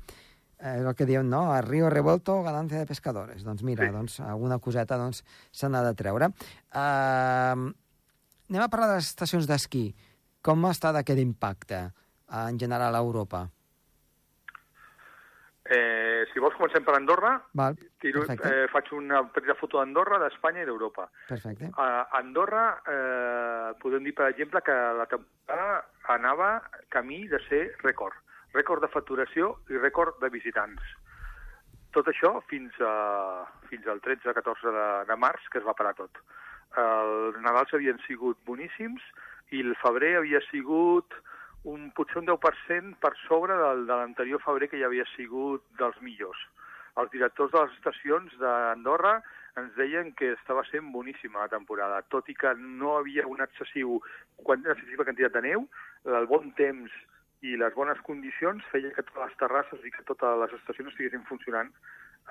és 0.59 0.85
el 0.85 0.95
que 0.95 1.05
diuen, 1.05 1.29
no? 1.29 1.51
A 1.53 1.61
río 1.61 1.89
revuelto, 1.89 2.41
ganancia 2.43 2.79
de 2.79 2.85
pescadores. 2.89 3.43
Doncs 3.43 3.63
mira, 3.63 3.85
Sí. 3.85 3.91
doncs, 3.91 4.19
alguna 4.19 4.57
coseta 4.59 4.97
doncs, 4.97 5.23
se 5.51 5.69
n'ha 5.69 5.83
de 5.83 5.93
treure. 5.93 6.27
Uh, 6.73 7.69
anem 8.49 8.63
a 8.63 8.69
parlar 8.69 8.89
de 8.89 8.95
les 9.01 9.09
estacions 9.11 9.47
d'esquí. 9.47 9.93
Com 10.41 10.63
està 10.65 10.93
d'aquest 10.93 11.19
impacte 11.19 11.75
eh, 11.75 12.45
en 12.49 12.57
general 12.59 12.95
a 12.95 12.99
Europa? 13.03 13.49
Eh, 15.69 16.23
si 16.31 16.39
vols, 16.39 16.55
comencem 16.55 16.85
per 16.85 16.93
Andorra. 16.95 17.33
Val, 17.59 17.75
Tiro, 17.99 18.21
perfecte, 18.23 18.47
eh, 18.47 18.67
faig 18.71 18.87
una 18.95 19.19
petita 19.35 19.53
foto 19.59 19.81
d'Andorra, 19.81 20.17
d'Espanya 20.21 20.61
i 20.61 20.65
d'Europa. 20.69 21.09
perfecte. 21.27 21.67
A 21.75 22.07
Andorra 22.21 22.81
eh, 22.87 23.73
podem 23.81 24.05
dir, 24.07 24.13
per 24.15 24.29
exemple, 24.31 24.61
que 24.63 24.71
la 24.71 25.05
temporada 25.11 25.83
anava 26.07 26.61
camí 26.87 27.27
de 27.27 27.39
ser 27.49 27.75
rècord. 27.83 28.15
Rècord 28.55 28.83
de 28.83 28.91
facturació 28.93 29.55
i 29.69 29.79
rècord 29.81 30.19
de 30.21 30.29
visitants. 30.33 30.83
Tot 31.95 32.07
això 32.11 32.37
fins, 32.49 32.75
a, 32.83 33.45
fins 33.69 33.87
al 33.87 34.01
13-14 34.05 34.73
de, 34.75 34.87
de 35.09 35.17
març, 35.19 35.47
que 35.51 35.59
es 35.61 35.65
va 35.67 35.75
parar 35.77 35.95
tot. 35.97 36.21
Els 36.77 37.39
Nadals 37.41 37.73
havien 37.73 37.99
sigut 38.05 38.37
boníssims 38.45 39.03
i 39.55 39.63
el 39.63 39.73
febrer 39.81 40.17
havia 40.17 40.41
sigut 40.49 41.15
un, 41.67 41.89
potser 41.95 42.21
un 42.21 42.29
10% 42.29 42.99
per 43.03 43.13
sobre 43.23 43.55
del, 43.59 43.85
de 43.87 43.95
l'anterior 43.95 44.43
febrer 44.43 44.69
que 44.71 44.79
ja 44.81 44.89
havia 44.91 45.07
sigut 45.15 45.63
dels 45.79 45.97
millors. 46.05 46.39
Els 46.97 47.11
directors 47.13 47.51
de 47.53 47.63
les 47.63 47.75
estacions 47.77 48.37
d'Andorra 48.41 49.17
ens 49.57 49.73
deien 49.77 50.11
que 50.17 50.31
estava 50.35 50.63
sent 50.69 50.91
boníssima 50.93 51.43
la 51.43 51.51
temporada, 51.51 52.03
tot 52.13 52.29
i 52.29 52.35
que 52.37 52.53
no 52.57 52.97
havia 52.97 53.25
un 53.29 53.41
excessiu, 53.41 53.99
quan 54.45 54.65
excessiva 54.65 55.05
quantitat 55.05 55.37
de 55.37 55.43
neu, 55.47 55.65
el 56.19 56.27
bon 56.29 56.51
temps 56.59 56.93
i 57.41 57.55
les 57.57 57.73
bones 57.75 57.99
condicions 58.01 58.63
feia 58.71 58.91
que 58.95 59.03
totes 59.03 59.29
les 59.29 59.37
terrasses 59.37 59.85
i 59.85 59.91
que 59.91 60.03
totes 60.07 60.39
les 60.41 60.53
estacions 60.59 60.89
estiguessin 60.91 61.25
funcionant 61.29 61.69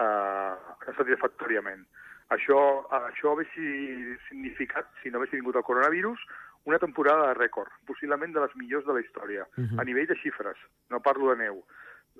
eh, 0.00 0.54
satisfactòriament. 0.96 1.86
Això, 2.34 2.58
això 3.06 3.30
hauria 3.30 4.18
significat, 4.28 4.88
si 5.02 5.10
no 5.10 5.20
hagués 5.20 5.30
vingut 5.36 5.56
el 5.56 5.62
coronavirus, 5.62 6.24
una 6.66 6.80
temporada 6.82 7.28
de 7.28 7.34
rècord, 7.38 7.70
possiblement 7.86 8.34
de 8.34 8.42
les 8.42 8.56
millors 8.56 8.86
de 8.86 8.94
la 8.94 9.00
història, 9.00 9.46
Mhm. 9.56 9.78
a 9.80 9.84
nivell 9.84 10.06
de 10.06 10.16
xifres, 10.16 10.56
no 10.90 11.00
parlo 11.00 11.30
de 11.30 11.36
neu. 11.44 11.62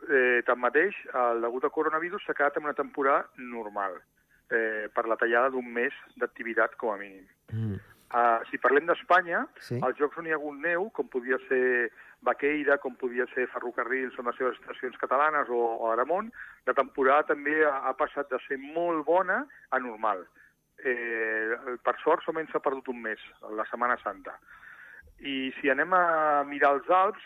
Eh, 0.09 0.43
tanmateix, 0.47 0.95
el 1.15 1.41
degut 1.41 1.65
al 1.65 1.71
coronavirus 1.71 2.23
s'ha 2.25 2.35
quedat 2.35 2.57
en 2.57 2.65
una 2.65 2.75
temporada 2.75 3.29
normal, 3.37 4.01
eh, 4.51 4.89
per 4.95 5.09
la 5.09 5.17
tallada 5.17 5.51
d'un 5.51 5.67
mes 5.73 5.93
d'activitat 6.17 6.77
com 6.77 6.93
a 6.93 6.97
mínim. 6.97 7.27
Mm. 7.53 7.77
Uh, 8.17 8.41
si 8.49 8.57
parlem 8.57 8.87
d'Espanya, 8.89 9.43
Sí. 9.61 9.77
els 9.85 9.99
jocs 9.99 10.17
on 10.17 10.27
hi 10.27 10.33
ha 10.33 10.39
hagut 10.39 10.57
neu, 10.63 10.89
com 10.97 11.09
podia 11.13 11.37
ser 11.49 11.91
Baqueira, 12.25 12.79
com 12.81 12.95
podia 12.97 13.27
ser 13.35 13.45
Ferrocarrils, 13.53 14.15
són 14.17 14.25
les 14.31 14.39
seves 14.39 14.57
estacions 14.57 14.97
catalanes, 14.97 15.51
o, 15.53 15.59
o 15.83 15.91
Aramont, 15.93 16.31
la 16.65 16.73
temporada 16.73 17.27
també 17.35 17.59
ha, 17.67 17.75
ha 17.91 17.93
passat 17.99 18.31
de 18.33 18.41
ser 18.47 18.57
molt 18.63 19.05
bona 19.05 19.43
a 19.71 19.79
normal. 19.85 20.25
Eh, 20.81 21.77
per 21.85 21.97
sort, 22.01 22.25
solament 22.25 22.49
s'ha 22.49 22.63
perdut 22.65 22.89
un 22.89 23.03
mes, 23.05 23.21
la 23.53 23.67
Setmana 23.69 23.99
Santa. 24.01 24.39
I 25.21 25.53
si 25.61 25.69
anem 25.73 25.93
a 25.97 26.43
mirar 26.49 26.73
els 26.79 26.89
Alps, 26.89 27.23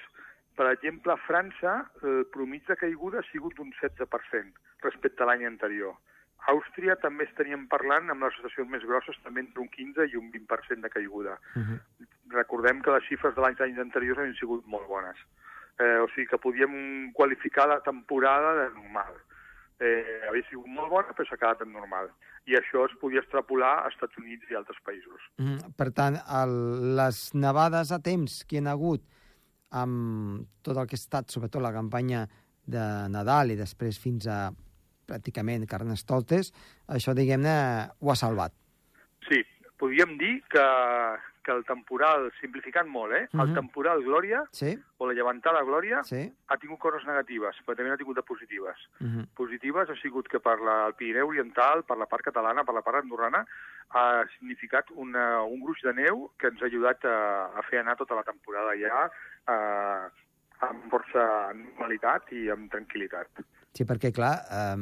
per 0.58 0.72
exemple, 0.72 1.12
a 1.14 1.22
França, 1.22 1.84
el 2.02 2.24
promig 2.34 2.66
de 2.66 2.76
caiguda 2.76 3.22
ha 3.22 3.28
sigut 3.30 3.54
d'un 3.54 3.70
16% 3.78 4.58
respecte 4.82 5.22
a 5.22 5.30
l'any 5.30 5.46
anterior. 5.46 5.94
Àustria 6.48 6.96
també 6.96 7.26
estaríem 7.28 7.66
parlant, 7.68 8.08
amb 8.10 8.24
les 8.24 8.36
estacions 8.38 8.70
més 8.72 8.84
grosses, 8.88 9.18
també 9.24 9.42
entre 9.44 9.60
un 9.60 9.68
15 9.68 10.06
i 10.08 10.16
un 10.16 10.30
20% 10.32 10.80
de 10.86 10.90
caiguda. 10.90 11.38
Mhm. 11.54 11.80
Recordem 12.30 12.80
que 12.82 12.90
les 12.90 13.04
xifres 13.04 13.34
de 13.34 13.40
l'any 13.40 13.56
anys 13.60 13.78
anteriors 13.78 14.18
han 14.18 14.34
sigut 14.34 14.66
molt 14.66 14.88
bones. 14.88 15.16
Eh, 15.78 15.98
o 15.98 16.08
sigui 16.08 16.26
que 16.26 16.38
podíem 16.38 17.12
qualificar 17.12 17.66
la 17.68 17.80
temporada 17.80 18.54
de 18.64 18.74
normal. 18.74 19.14
Eh, 19.80 20.20
havia 20.28 20.44
sigut 20.48 20.66
molt 20.66 20.90
bona, 20.90 21.14
però 21.16 21.26
s'ha 21.26 21.38
quedat 21.40 21.62
en 21.62 21.72
normal. 21.72 22.10
I 22.46 22.56
això 22.56 22.84
es 22.84 22.96
podia 23.00 23.20
extrapolar 23.20 23.84
a 23.84 23.88
Estats 23.88 24.16
Units 24.18 24.50
i 24.50 24.54
altres 24.54 24.76
països. 24.84 25.20
Mm, 25.38 25.72
Per 25.76 25.90
tant, 25.92 26.18
el, 26.40 26.96
les 26.96 27.34
nevades 27.34 27.92
a 27.92 27.98
temps 27.98 28.44
que 28.44 28.56
hi 28.56 28.66
ha 28.66 28.72
hagut 28.72 29.02
amb 29.70 30.46
tot 30.62 30.76
el 30.76 30.86
que 30.86 30.98
ha 30.98 31.00
estat, 31.00 31.30
sobretot 31.30 31.62
la 31.62 31.72
campanya 31.72 32.26
de 32.66 33.08
Nadal 33.08 33.52
i 33.54 33.56
després 33.56 33.98
fins 33.98 34.26
a 34.26 34.50
pràcticament 35.10 35.66
Carnestoltes, 35.70 36.52
això, 36.88 37.14
diguem-ne, 37.18 37.56
ho 38.00 38.12
ha 38.12 38.16
salvat. 38.18 38.54
Sí, 39.28 39.42
podríem 39.80 40.16
dir 40.20 40.38
que, 40.52 40.64
que 41.44 41.52
el 41.54 41.62
temporal, 41.64 42.26
simplificant 42.40 42.88
molt, 42.92 43.14
eh? 43.16 43.22
Mhm. 43.32 43.40
el 43.42 43.54
temporal 43.56 44.02
Glòria, 44.04 44.42
Sí? 44.52 44.74
o 44.98 45.06
la 45.08 45.14
llevantada 45.16 45.62
Glòria, 45.64 46.02
Sí? 46.04 46.22
ha 46.48 46.56
tingut 46.60 46.78
coses 46.78 47.06
negatives, 47.08 47.56
però 47.64 47.76
també 47.76 47.90
n'ha 47.90 47.96
tingut 48.00 48.16
de 48.16 48.22
positives. 48.22 48.76
Mm 49.00 49.24
positives 49.40 49.88
ha 49.88 49.96
sigut 49.96 50.28
que 50.28 50.38
per 50.38 50.58
la, 50.60 50.86
el 50.86 50.94
Pirineu 50.94 51.28
Oriental, 51.28 51.82
per 51.88 51.96
la 51.96 52.06
part 52.06 52.22
catalana, 52.22 52.62
per 52.64 52.74
la 52.76 52.82
part 52.84 52.98
andorrana, 53.00 53.46
ha 53.96 54.22
significat 54.36 54.90
una, 54.94 55.42
un 55.42 55.60
gruix 55.64 55.80
de 55.82 55.94
neu 55.96 56.30
que 56.38 56.48
ens 56.52 56.60
ha 56.62 56.66
ajudat 56.68 57.04
a, 57.08 57.46
a 57.56 57.62
fer 57.70 57.80
anar 57.80 57.96
tota 57.96 58.14
la 58.14 58.22
temporada 58.22 58.74
ja 58.78 59.06
eh, 59.48 60.10
amb 60.68 60.84
força 60.92 61.24
normalitat 61.56 62.30
i 62.36 62.50
amb 62.52 62.68
tranquil·litat. 62.70 63.40
Sí, 63.72 63.84
perquè, 63.86 64.10
clar, 64.12 64.32
eh, 64.50 64.76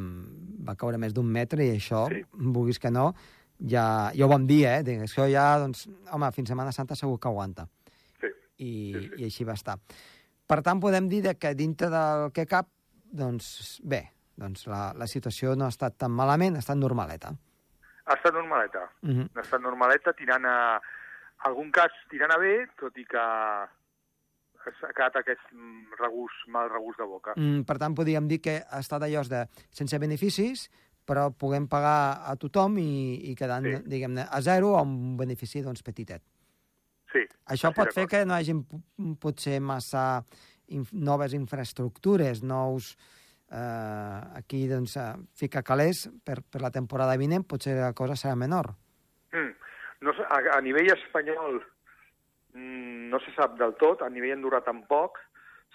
va 0.65 0.75
caure 0.77 0.99
més 0.99 1.13
d'un 1.15 1.27
metre 1.27 1.65
i 1.65 1.75
això, 1.77 2.07
Sí. 2.09 2.23
vulguis 2.33 2.79
que 2.79 2.91
no, 2.91 3.15
ja, 3.61 4.11
ja 4.15 4.25
ho 4.25 4.29
vam 4.29 4.47
dir, 4.47 4.65
eh? 4.67 4.83
Dic, 4.83 5.01
Això 5.01 5.27
ja, 5.31 5.59
doncs, 5.59 5.89
home, 6.11 6.31
fins 6.33 6.49
Setmana 6.49 6.73
Santa 6.73 6.95
segur 6.97 7.19
que 7.21 7.29
aguanta. 7.29 7.69
Sí. 8.21 8.27
I, 8.59 8.93
Sí, 8.95 9.01
sí. 9.09 9.11
i 9.19 9.25
així 9.25 9.45
va 9.45 9.53
estar. 9.55 9.79
Per 10.47 10.63
tant, 10.63 10.81
podem 10.81 11.09
dir 11.09 11.37
que 11.37 11.55
dintre 11.55 11.91
del 11.91 12.33
que 12.33 12.47
cap, 12.47 12.69
doncs, 13.13 13.81
bé, 13.85 14.11
doncs 14.37 14.67
la, 14.67 14.93
la 14.97 15.07
situació 15.07 15.55
no 15.57 15.67
ha 15.67 15.69
estat 15.75 15.99
tan 15.99 16.11
malament, 16.11 16.57
ha 16.57 16.61
estat 16.61 16.77
normaleta. 16.79 17.35
Ha 18.07 18.15
estat 18.15 18.33
normaleta. 18.33 18.89
Uh 19.03 19.09
-huh. 19.11 19.29
Ha 19.35 19.41
estat 19.41 19.61
normaleta, 19.61 20.13
tirant 20.13 20.45
a... 20.47 20.81
algun 21.45 21.71
cas 21.71 21.93
tirant 22.11 22.33
a 22.33 22.39
bé, 22.39 22.67
tot 22.81 22.97
i 22.99 23.05
que 23.05 23.19
s'ha 24.81 24.93
quedat 24.95 25.17
aquest 25.21 25.41
regust, 26.01 26.45
mal 26.49 26.69
regust 26.71 26.99
de 26.99 27.07
boca. 27.07 27.35
mm, 27.37 27.63
per 27.69 27.79
tant, 27.79 27.95
podríem 27.95 28.29
dir 28.29 28.41
que 28.41 28.63
ha 28.71 28.81
estat 28.81 29.03
allò 29.03 29.23
de 29.29 29.47
sense 29.71 29.99
beneficis, 29.99 30.69
però 31.09 31.31
puguem 31.33 31.67
pagar 31.69 32.25
a 32.29 32.37
tothom 32.37 32.79
i, 32.79 33.31
i 33.31 33.35
quedant, 33.35 33.65
Sí. 33.65 33.83
diguem-ne, 33.89 34.27
a 34.29 34.41
zero 34.41 34.75
o 34.77 34.83
un 34.83 35.17
benefici, 35.17 35.63
doncs, 35.63 35.83
petitet. 35.83 36.23
Sí. 37.13 37.25
Això 37.47 37.73
pot 37.73 37.93
fer 37.95 38.07
que 38.07 38.25
no 38.27 38.35
hi 38.37 38.43
hagi 38.43 38.55
potser 39.19 39.61
massa 39.61 40.25
inf 40.69 40.93
noves 40.93 41.33
infraestructures, 41.33 42.43
nous... 42.43 42.97
Eh, 43.51 44.21
aquí, 44.37 44.67
doncs, 44.69 44.99
eh, 45.01 45.15
ficar 45.33 45.63
calés 45.65 46.03
per, 46.23 46.43
per 46.45 46.61
la 46.61 46.69
temporada 46.71 47.17
vinent, 47.17 47.47
potser 47.49 47.79
la 47.81 47.95
cosa 47.97 48.13
serà 48.13 48.35
menor. 48.37 48.75
Mm. 49.33 49.55
No 50.05 50.13
a, 50.13 50.41
a 50.53 50.61
nivell 50.61 50.93
espanyol 50.93 51.63
no 52.59 53.21
se 53.21 53.33
sap 53.37 53.57
del 53.59 53.75
tot, 53.81 54.03
a 54.03 54.11
nivell 54.13 54.37
andorrà 54.37 54.61
tampoc. 54.67 55.21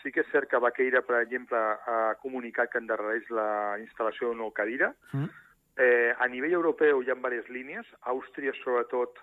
Sí 0.01 0.11
que 0.11 0.23
és 0.23 0.31
cert 0.33 0.49
que 0.51 0.59
Baqueira, 0.59 1.03
per 1.05 1.19
exemple, 1.21 1.57
ha 1.57 2.15
comunicat 2.21 2.71
que 2.71 2.81
endarrereix 2.81 3.29
la 3.31 3.77
instal·lació 3.79 4.31
d'una 4.31 4.49
cadira. 4.55 4.91
Mm? 5.13 5.29
Eh, 5.83 6.11
a 6.17 6.27
nivell 6.29 6.57
europeu 6.59 7.01
hi 7.01 7.11
ha 7.11 7.17
diverses 7.17 7.49
línies. 7.53 7.89
Àustria, 8.13 8.53
sobretot, 8.61 9.21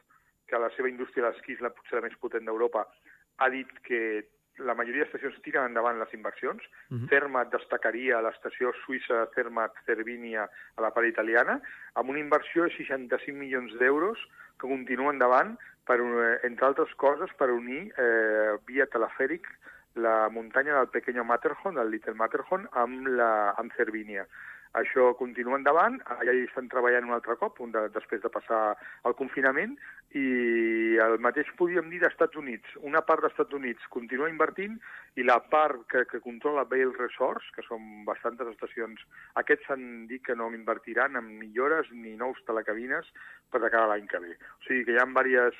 que 0.50 0.58
la 0.58 0.70
seva 0.76 0.90
indústria 0.90 1.26
de 1.26 1.30
l'esquí 1.30 1.54
és 1.54 1.64
la 1.64 1.72
potser 1.74 1.98
la 1.98 2.06
més 2.06 2.18
potent 2.22 2.46
d'Europa, 2.46 2.86
ha 3.38 3.48
dit 3.50 3.70
que 3.86 4.00
la 4.66 4.74
majoria 4.76 5.04
d'estacions 5.04 5.38
tiren 5.44 5.70
endavant 5.70 5.98
les 5.98 6.12
inversions. 6.16 6.62
Mhm. 6.90 7.08
Zermatt 7.08 7.52
destacaria 7.52 8.20
l'estació 8.20 8.72
suïssa 8.84 9.26
Zermatt 9.34 9.76
Cervinia 9.86 10.48
a 10.76 10.82
la 10.82 10.90
part 10.90 11.06
italiana, 11.06 11.60
amb 11.94 12.10
una 12.10 12.20
inversió 12.20 12.64
de 12.64 12.74
65 12.76 13.38
milions 13.38 13.72
d'euros 13.78 14.18
que 14.58 14.68
continua 14.68 15.12
endavant 15.12 15.56
per, 15.90 15.98
un- 16.04 16.38
entre 16.46 16.70
altres 16.70 16.94
coses, 17.02 17.34
per 17.40 17.50
unir 17.50 17.82
eh, 17.98 18.54
via 18.70 18.86
telefèric 18.94 19.48
la 19.98 20.28
muntanya 20.30 20.76
del 20.78 20.88
Pequeño 20.94 21.24
Matterhorn, 21.26 21.80
el 21.82 21.90
Little 21.90 22.14
Matterhorn, 22.14 22.68
amb, 22.78 23.08
la, 23.18 23.30
amb 23.58 23.74
Cervinia. 23.74 24.22
Això 24.78 25.08
continua 25.18 25.56
endavant, 25.58 25.96
allà 26.14 26.30
hi 26.30 26.44
estan 26.46 26.68
treballant 26.70 27.08
un 27.08 27.14
altre 27.16 27.34
cop, 27.40 27.58
un 27.64 27.72
de, 27.74 27.88
després 27.90 28.20
de 28.22 28.30
passar 28.30 28.60
el 29.08 29.16
confinament, 29.18 29.72
i 30.14 30.98
el 31.02 31.16
mateix 31.22 31.50
podríem 31.58 31.90
dir 31.90 31.98
d'Estats 32.02 32.38
Units. 32.38 32.76
Una 32.86 33.02
part 33.06 33.24
d'Estats 33.24 33.56
Units 33.58 33.88
continua 33.90 34.30
invertint 34.30 34.78
i 35.18 35.26
la 35.26 35.40
part 35.50 35.82
que, 35.90 36.04
que 36.06 36.22
controla 36.22 36.68
Vail 36.70 36.94
Resorts, 36.94 37.50
que 37.56 37.66
són 37.66 38.04
bastantes 38.06 38.52
estacions, 38.54 39.02
aquests 39.42 39.66
s'han 39.66 40.06
dit 40.10 40.22
que 40.22 40.38
no 40.38 40.52
invertiran 40.54 41.18
en 41.18 41.34
millores 41.42 41.90
ni 41.90 42.14
nous 42.20 42.38
telecabines 42.46 43.10
per 43.50 43.64
de 43.64 43.72
cara 43.74 43.88
a 43.88 43.94
l'any 43.94 44.06
que 44.06 44.22
ve. 44.22 44.36
O 44.38 44.68
sigui 44.68 44.86
que 44.86 44.94
hi 44.94 45.02
ha 45.02 45.10
diverses, 45.10 45.58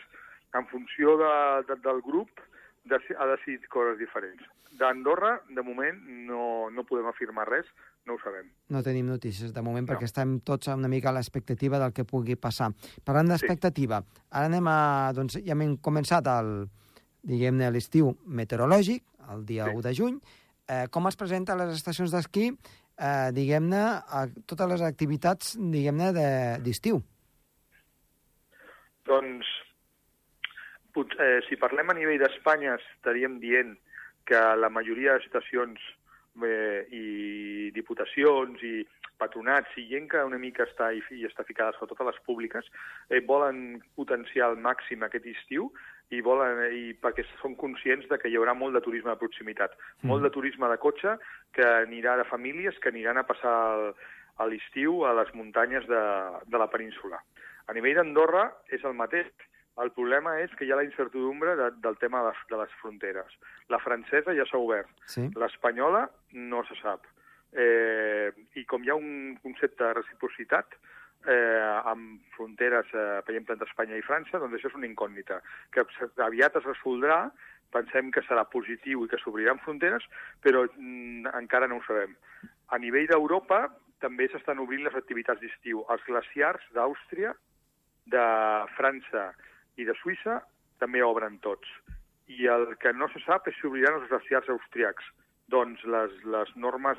en 0.55 0.67
funció 0.67 1.17
de, 1.19 1.35
de, 1.67 1.77
del 1.83 2.01
grup, 2.03 2.31
ha 2.89 3.27
decidit 3.37 3.67
coses 3.69 3.99
diferents. 3.99 4.43
D'Andorra, 4.81 5.43
de 5.51 5.63
moment, 5.63 5.99
no, 6.27 6.71
no 6.73 6.85
podem 6.89 7.07
afirmar 7.11 7.45
res, 7.49 7.67
no 8.07 8.15
ho 8.15 8.21
sabem. 8.23 8.47
No 8.73 8.81
tenim 8.83 9.07
notícies 9.11 9.53
de 9.53 9.63
moment 9.63 9.85
No. 9.87 9.93
perquè 9.93 10.07
estem 10.09 10.39
tots 10.41 10.69
una 10.73 10.89
mica 10.89 11.11
a 11.11 11.13
l'expectativa 11.13 11.79
del 11.79 11.93
que 11.93 12.05
pugui 12.09 12.37
passar. 12.37 12.71
Parlant 13.05 13.29
d'expectativa, 13.29 14.01
ara 14.31 14.47
anem 14.49 14.67
a... 14.71 15.13
Doncs 15.13 15.37
ja 15.45 15.53
hem 15.53 15.77
començat 15.77 16.27
el, 16.33 16.69
diguem-ne, 17.23 17.69
l'estiu 17.71 18.15
meteorològic, 18.25 19.05
el 19.35 19.45
dia 19.45 19.67
Sí. 19.69 19.77
1 19.77 19.83
de 19.83 19.95
juny. 19.95 20.21
Eh, 20.71 20.87
com 20.91 21.07
es 21.11 21.17
presenta 21.19 21.53
a 21.53 21.57
les 21.61 21.75
estacions 21.77 22.11
d'esquí, 22.15 22.49
eh, 22.97 23.31
diguem-ne, 23.37 23.81
a 24.07 24.25
totes 24.47 24.69
les 24.71 24.81
activitats, 24.87 25.57
diguem-ne, 25.59 26.13
de- 26.15 26.59
d'estiu? 26.65 27.03
Doncs, 29.05 29.47
pot, 30.95 31.15
eh, 31.21 31.41
si 31.49 31.57
parlem 31.61 31.91
a 31.91 31.97
nivell 31.99 32.21
d'Espanya, 32.23 32.77
estaríem 32.97 33.39
dient 33.41 33.77
que 34.27 34.41
la 34.57 34.69
majoria 34.71 35.17
d'estacions 35.19 35.81
eh, 36.45 36.87
i 36.95 37.71
diputacions 37.75 38.63
i 38.63 38.85
patronats 39.21 39.75
i 39.77 39.85
gent 39.91 40.07
que 40.09 40.23
una 40.25 40.39
mica 40.41 40.65
està 40.65 40.91
i, 40.97 41.03
i 41.13 41.27
està 41.29 41.45
ficada 41.45 41.75
sobretot 41.77 42.01
a 42.01 42.07
les 42.09 42.21
públiques 42.25 42.65
eh, 43.11 43.21
volen 43.21 43.83
potenciar 43.99 44.47
al 44.49 44.57
màxim 44.57 45.03
aquest 45.05 45.27
estiu 45.29 45.67
i 46.11 46.23
volen 46.25 46.63
i 46.73 46.95
perquè 46.97 47.27
són 47.43 47.55
conscients 47.61 48.09
de 48.09 48.17
que 48.19 48.31
hi 48.31 48.39
haurà 48.39 48.55
molt 48.57 48.75
de 48.75 48.81
turisme 48.83 49.13
de 49.13 49.21
proximitat, 49.21 49.77
mm. 50.01 50.09
molt 50.09 50.25
de 50.25 50.31
turisme 50.35 50.71
de 50.73 50.79
cotxe 50.81 51.19
que 51.55 51.67
anirà 51.85 52.17
de 52.17 52.25
famílies 52.31 52.79
que 52.81 52.89
aniran 52.91 53.21
a 53.21 53.27
passar 53.29 53.59
el- 53.77 53.93
a 54.41 54.47
l'estiu 54.49 55.05
a 55.05 55.13
les 55.13 55.29
muntanyes 55.37 55.85
de, 55.87 56.01
de 56.49 56.59
la 56.59 56.71
península. 56.73 57.19
A 57.69 57.75
nivell 57.77 57.99
d'Andorra 57.99 58.47
és 58.73 58.83
el 58.89 58.95
mateix. 58.97 59.29
El 59.83 59.93
problema 59.97 60.37
és 60.43 60.53
que 60.59 60.67
hi 60.67 60.73
ha 60.73 60.77
la 60.77 60.85
incertidumbre 60.85 61.55
de, 61.57 61.71
del 61.85 61.97
tema 61.99 62.21
de 62.23 62.31
les, 62.31 62.41
de 62.51 62.59
les 62.61 62.73
fronteres. 62.83 63.37
La 63.73 63.79
francesa 63.81 64.35
ja 64.37 64.45
s'ha 64.49 64.61
obert, 64.61 64.91
Sí. 65.07 65.29
l'espanyola 65.37 66.09
no 66.33 66.65
se 66.69 66.77
sap. 66.83 67.07
Eh, 67.53 68.31
I 68.61 68.65
com 68.65 68.85
hi 68.85 68.91
ha 68.91 68.95
un 68.95 69.39
concepte 69.43 69.83
de 69.83 69.95
reciprocitat 69.97 70.77
eh, 71.27 71.81
amb 71.91 72.21
fronteres, 72.37 72.87
eh, 72.95 73.21
per 73.25 73.35
exemple, 73.35 73.57
entre 73.57 73.69
Espanya 73.69 73.97
i 73.99 74.05
França, 74.07 74.39
doncs 74.39 74.55
això 74.57 74.71
és 74.71 74.79
una 74.79 74.87
incògnita, 74.89 75.41
que 75.75 75.85
aviat 76.25 76.57
es 76.61 76.69
resoldrà, 76.69 77.25
pensem 77.71 78.11
que 78.11 78.23
serà 78.27 78.45
positiu 78.51 79.05
i 79.05 79.09
que 79.11 79.19
s'obriran 79.19 79.61
fronteres, 79.65 80.07
però 80.43 80.65
mm, 80.67 81.27
encara 81.43 81.69
no 81.69 81.79
ho 81.79 81.85
sabem. 81.87 82.17
A 82.71 82.79
nivell 82.79 83.07
d'Europa 83.11 83.69
també 84.01 84.29
s'estan 84.31 84.59
obrint 84.63 84.83
les 84.87 84.97
activitats 84.97 85.41
d'estiu. 85.43 85.85
Els 85.93 86.03
glaciars 86.07 86.65
d'Àustria, 86.75 87.35
de 88.11 88.25
França 88.77 89.31
i 89.77 89.85
de 89.85 89.95
Suïssa 90.03 90.41
també 90.81 91.03
obren 91.03 91.39
tots. 91.45 91.69
I 92.31 92.47
el 92.47 92.77
que 92.83 92.93
no 92.93 93.09
se 93.13 93.23
sap 93.25 93.49
és 93.51 93.57
si 93.59 93.67
obriran 93.67 94.01
els 94.01 94.09
glaciars 94.11 94.49
austriacs. 94.49 95.05
Doncs 95.51 95.83
les, 95.85 96.15
les 96.31 96.53
normes 96.57 96.99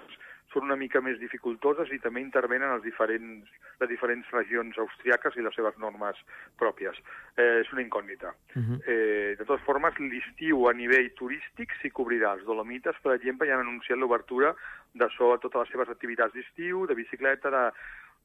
són 0.51 0.67
una 0.67 0.75
mica 0.75 0.99
més 1.03 1.19
dificultoses 1.19 1.91
i 1.95 1.99
també 2.03 2.21
intervenen 2.21 2.73
els 2.75 2.83
diferents, 2.83 3.47
les 3.79 3.89
diferents 3.89 4.27
regions 4.35 4.77
austriaques 4.83 5.37
i 5.37 5.45
les 5.45 5.55
seves 5.55 5.77
normes 5.79 6.19
pròpies. 6.59 6.99
Eh, 7.37 7.61
és 7.61 7.71
una 7.71 7.83
incògnita. 7.85 8.33
Uh 8.55 8.61
-huh. 8.61 8.79
Eh, 8.85 9.35
de 9.39 9.45
totes 9.45 9.65
formes, 9.65 9.97
l'estiu 9.99 10.67
a 10.67 10.73
nivell 10.73 11.09
turístic 11.15 11.71
s'hi 11.79 11.91
cobrirà. 11.91 12.33
Els 12.33 12.45
Dolomites, 12.45 12.99
per 13.01 13.13
exemple, 13.15 13.47
ja 13.47 13.53
han 13.55 13.67
anunciat 13.67 13.97
l'obertura 13.97 14.53
de 14.93 15.07
so 15.17 15.33
a 15.33 15.37
totes 15.37 15.61
les 15.61 15.71
seves 15.71 15.89
activitats 15.89 16.33
d'estiu, 16.33 16.85
de 16.85 16.95
bicicleta, 16.95 17.49
de, 17.49 17.71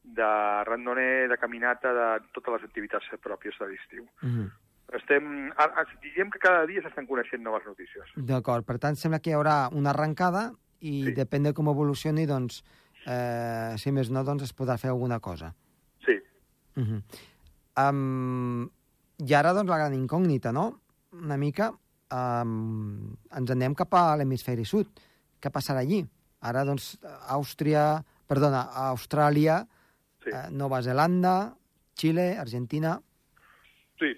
de 0.06 0.64
randoner, 0.64 1.28
de 1.28 1.36
caminata, 1.36 1.92
de 1.92 2.06
totes 2.32 2.54
les 2.54 2.64
activitats 2.68 3.08
pròpies 3.22 3.58
de 3.58 3.66
l'estiu. 3.66 4.04
Uh 4.22 4.28
-huh. 4.28 4.50
Estem, 4.94 5.50
diríem 6.00 6.30
que 6.30 6.38
cada 6.38 6.64
dia 6.66 6.80
s'estan 6.82 7.06
coneixent 7.06 7.42
noves 7.42 7.66
notícies. 7.66 8.06
D'acord, 8.14 8.64
per 8.64 8.78
tant, 8.78 8.94
sembla 8.94 9.18
que 9.18 9.30
hi 9.30 9.34
haurà 9.34 9.68
una 9.72 9.90
arrencada 9.90 10.52
i 10.80 11.04
Sí. 11.04 11.12
depèn 11.12 11.42
de 11.42 11.52
com 11.52 11.68
evolucioni, 11.68 12.24
doncs, 12.26 12.62
eh, 13.06 13.74
si 13.78 13.90
més 13.90 14.10
no, 14.10 14.22
doncs 14.22 14.44
es 14.44 14.54
podrà 14.56 14.78
fer 14.78 14.90
alguna 14.90 15.18
cosa. 15.20 15.54
Sí, 16.04 16.22
Uh 16.76 16.82
-huh. 16.82 17.02
um, 17.90 18.70
I 19.18 19.34
ara, 19.34 19.52
doncs, 19.54 19.68
la 19.68 19.78
gran 19.78 19.94
incògnita, 19.94 20.52
no? 20.52 20.80
Una 21.12 21.36
mica, 21.36 21.72
um, 22.12 23.16
ens 23.32 23.50
anem 23.50 23.74
cap 23.74 23.92
a 23.94 24.16
l'hemisferi 24.16 24.64
sud. 24.64 24.86
Què 25.40 25.50
passarà 25.50 25.78
allí? 25.80 26.06
Ara, 26.40 26.64
doncs, 26.64 26.98
Àustria, 27.28 28.04
perdona, 28.26 28.68
Austràlia, 28.90 29.66
sí. 30.26 30.34
eh, 30.34 30.46
Nova 30.50 30.82
Zelanda, 30.82 31.54
Xile, 31.96 32.34
Argentina... 32.38 32.98
Sí, 33.96 34.10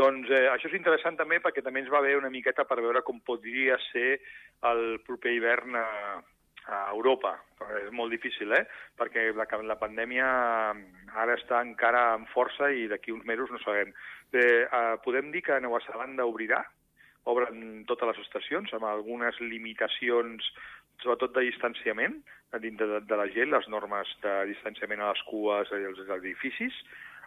doncs 0.00 0.30
eh, 0.32 0.46
això 0.48 0.70
és 0.70 0.78
interessant 0.78 1.18
també 1.18 1.42
perquè 1.44 1.60
també 1.64 1.82
ens 1.82 1.90
va 1.92 2.00
bé 2.00 2.14
una 2.16 2.32
miqueta 2.32 2.64
per 2.64 2.78
veure 2.80 3.02
com 3.04 3.18
podria 3.20 3.76
ser 3.90 4.14
el 4.64 4.96
proper 5.04 5.34
hivern 5.36 5.76
a, 5.76 5.88
a 6.72 6.78
Europa. 6.94 7.34
És 7.82 7.90
molt 7.92 8.12
difícil, 8.12 8.52
eh? 8.56 8.64
Perquè 8.96 9.28
la, 9.36 9.44
la 9.68 9.78
pandèmia 9.80 10.30
ara 11.16 11.36
està 11.36 11.60
encara 11.64 12.08
en 12.16 12.24
força 12.32 12.70
i 12.72 12.86
d'aquí 12.88 13.12
uns 13.12 13.28
mesos 13.28 13.52
no 13.52 13.60
sabem. 13.60 13.92
Eh, 14.32 14.64
eh, 14.64 14.96
podem 15.04 15.28
dir 15.34 15.44
que 15.44 15.60
Nova 15.60 15.82
Zelanda 15.84 16.24
obrirà, 16.28 16.62
obren 17.28 17.84
totes 17.90 18.12
les 18.12 18.24
estacions 18.24 18.72
amb 18.76 18.86
algunes 18.88 19.38
limitacions 19.42 20.48
sobretot 21.02 21.34
de 21.36 21.46
distanciament 21.48 22.20
dintre 22.60 22.86
de, 22.86 23.00
de 23.08 23.18
la 23.18 23.26
gent, 23.34 23.50
les 23.52 23.68
normes 23.72 24.10
de 24.22 24.36
distanciament 24.52 25.02
a 25.02 25.10
les 25.12 25.22
cues 25.28 25.72
i 25.74 25.84
als 25.88 26.02
edificis. 26.18 26.76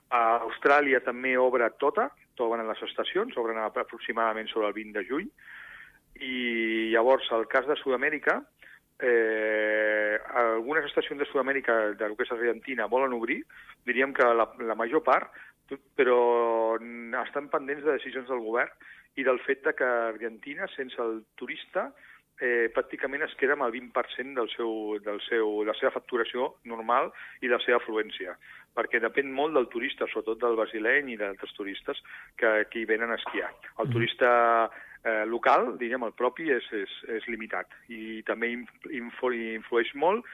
A 0.10 0.40
Austràlia 0.42 1.04
també 1.06 1.36
obre 1.38 1.68
tota, 1.82 2.10
obren 2.40 2.68
les 2.70 2.82
estacions, 2.88 3.36
obren 3.38 3.60
aproximadament 3.60 4.48
sobre 4.48 4.70
el 4.70 4.78
20 4.78 4.96
de 4.96 5.06
juny, 5.10 5.28
i 6.24 6.90
llavors, 6.94 7.28
el 7.36 7.46
cas 7.52 7.68
de 7.68 7.76
Sud-amèrica, 7.80 8.40
eh, 9.00 10.20
algunes 10.42 10.88
estacions 10.90 11.20
de 11.20 11.28
Sud-amèrica, 11.30 11.76
de 12.00 12.10
lo 12.10 12.16
que 12.16 12.28
és 12.28 12.32
Argentina, 12.36 12.88
volen 12.92 13.16
obrir, 13.16 13.42
diríem 13.88 14.14
que 14.14 14.26
la, 14.26 14.48
la 14.68 14.76
major 14.76 15.04
part, 15.04 15.36
però 15.96 16.78
estan 17.22 17.50
pendents 17.52 17.86
de 17.86 17.94
decisions 18.00 18.28
del 18.28 18.42
govern 18.42 18.72
i 19.20 19.26
del 19.28 19.40
fet 19.46 19.62
de 19.68 19.76
que 19.78 19.86
Argentina, 19.86 20.68
sense 20.76 20.98
el 21.04 21.22
turista, 21.38 21.90
eh, 22.40 22.68
pràcticament 22.76 23.24
es 23.26 23.36
queda 23.40 23.56
amb 23.58 23.68
el 23.68 23.74
20% 23.76 24.36
del 24.40 24.50
seu, 24.56 24.74
del 25.06 25.22
seu, 25.28 25.62
de 25.64 25.72
la 25.72 25.78
seva 25.80 25.94
facturació 25.96 26.54
normal 26.72 27.12
i 27.42 27.48
de 27.48 27.56
la 27.56 27.62
seva 27.66 27.80
afluència, 27.82 28.36
perquè 28.76 29.02
depèn 29.04 29.32
molt 29.36 29.58
del 29.58 29.70
turista, 29.72 30.08
sobretot 30.08 30.42
del 30.44 30.60
brasileny 30.60 31.14
i 31.14 31.18
d'altres 31.20 31.56
turistes 31.58 32.02
que, 32.40 32.66
hi 32.70 32.86
venen 32.88 33.12
a 33.12 33.20
esquiar. 33.20 33.52
El 33.84 33.90
turista 33.92 34.30
eh, 35.04 35.26
local, 35.26 35.74
diríem, 35.80 36.06
el 36.08 36.16
propi, 36.16 36.50
és, 36.56 36.68
és, 36.76 37.00
és 37.20 37.28
limitat 37.32 37.74
i 37.92 38.22
també 38.28 38.54
influ, 38.54 39.34
influeix 39.60 39.92
molt 39.96 40.28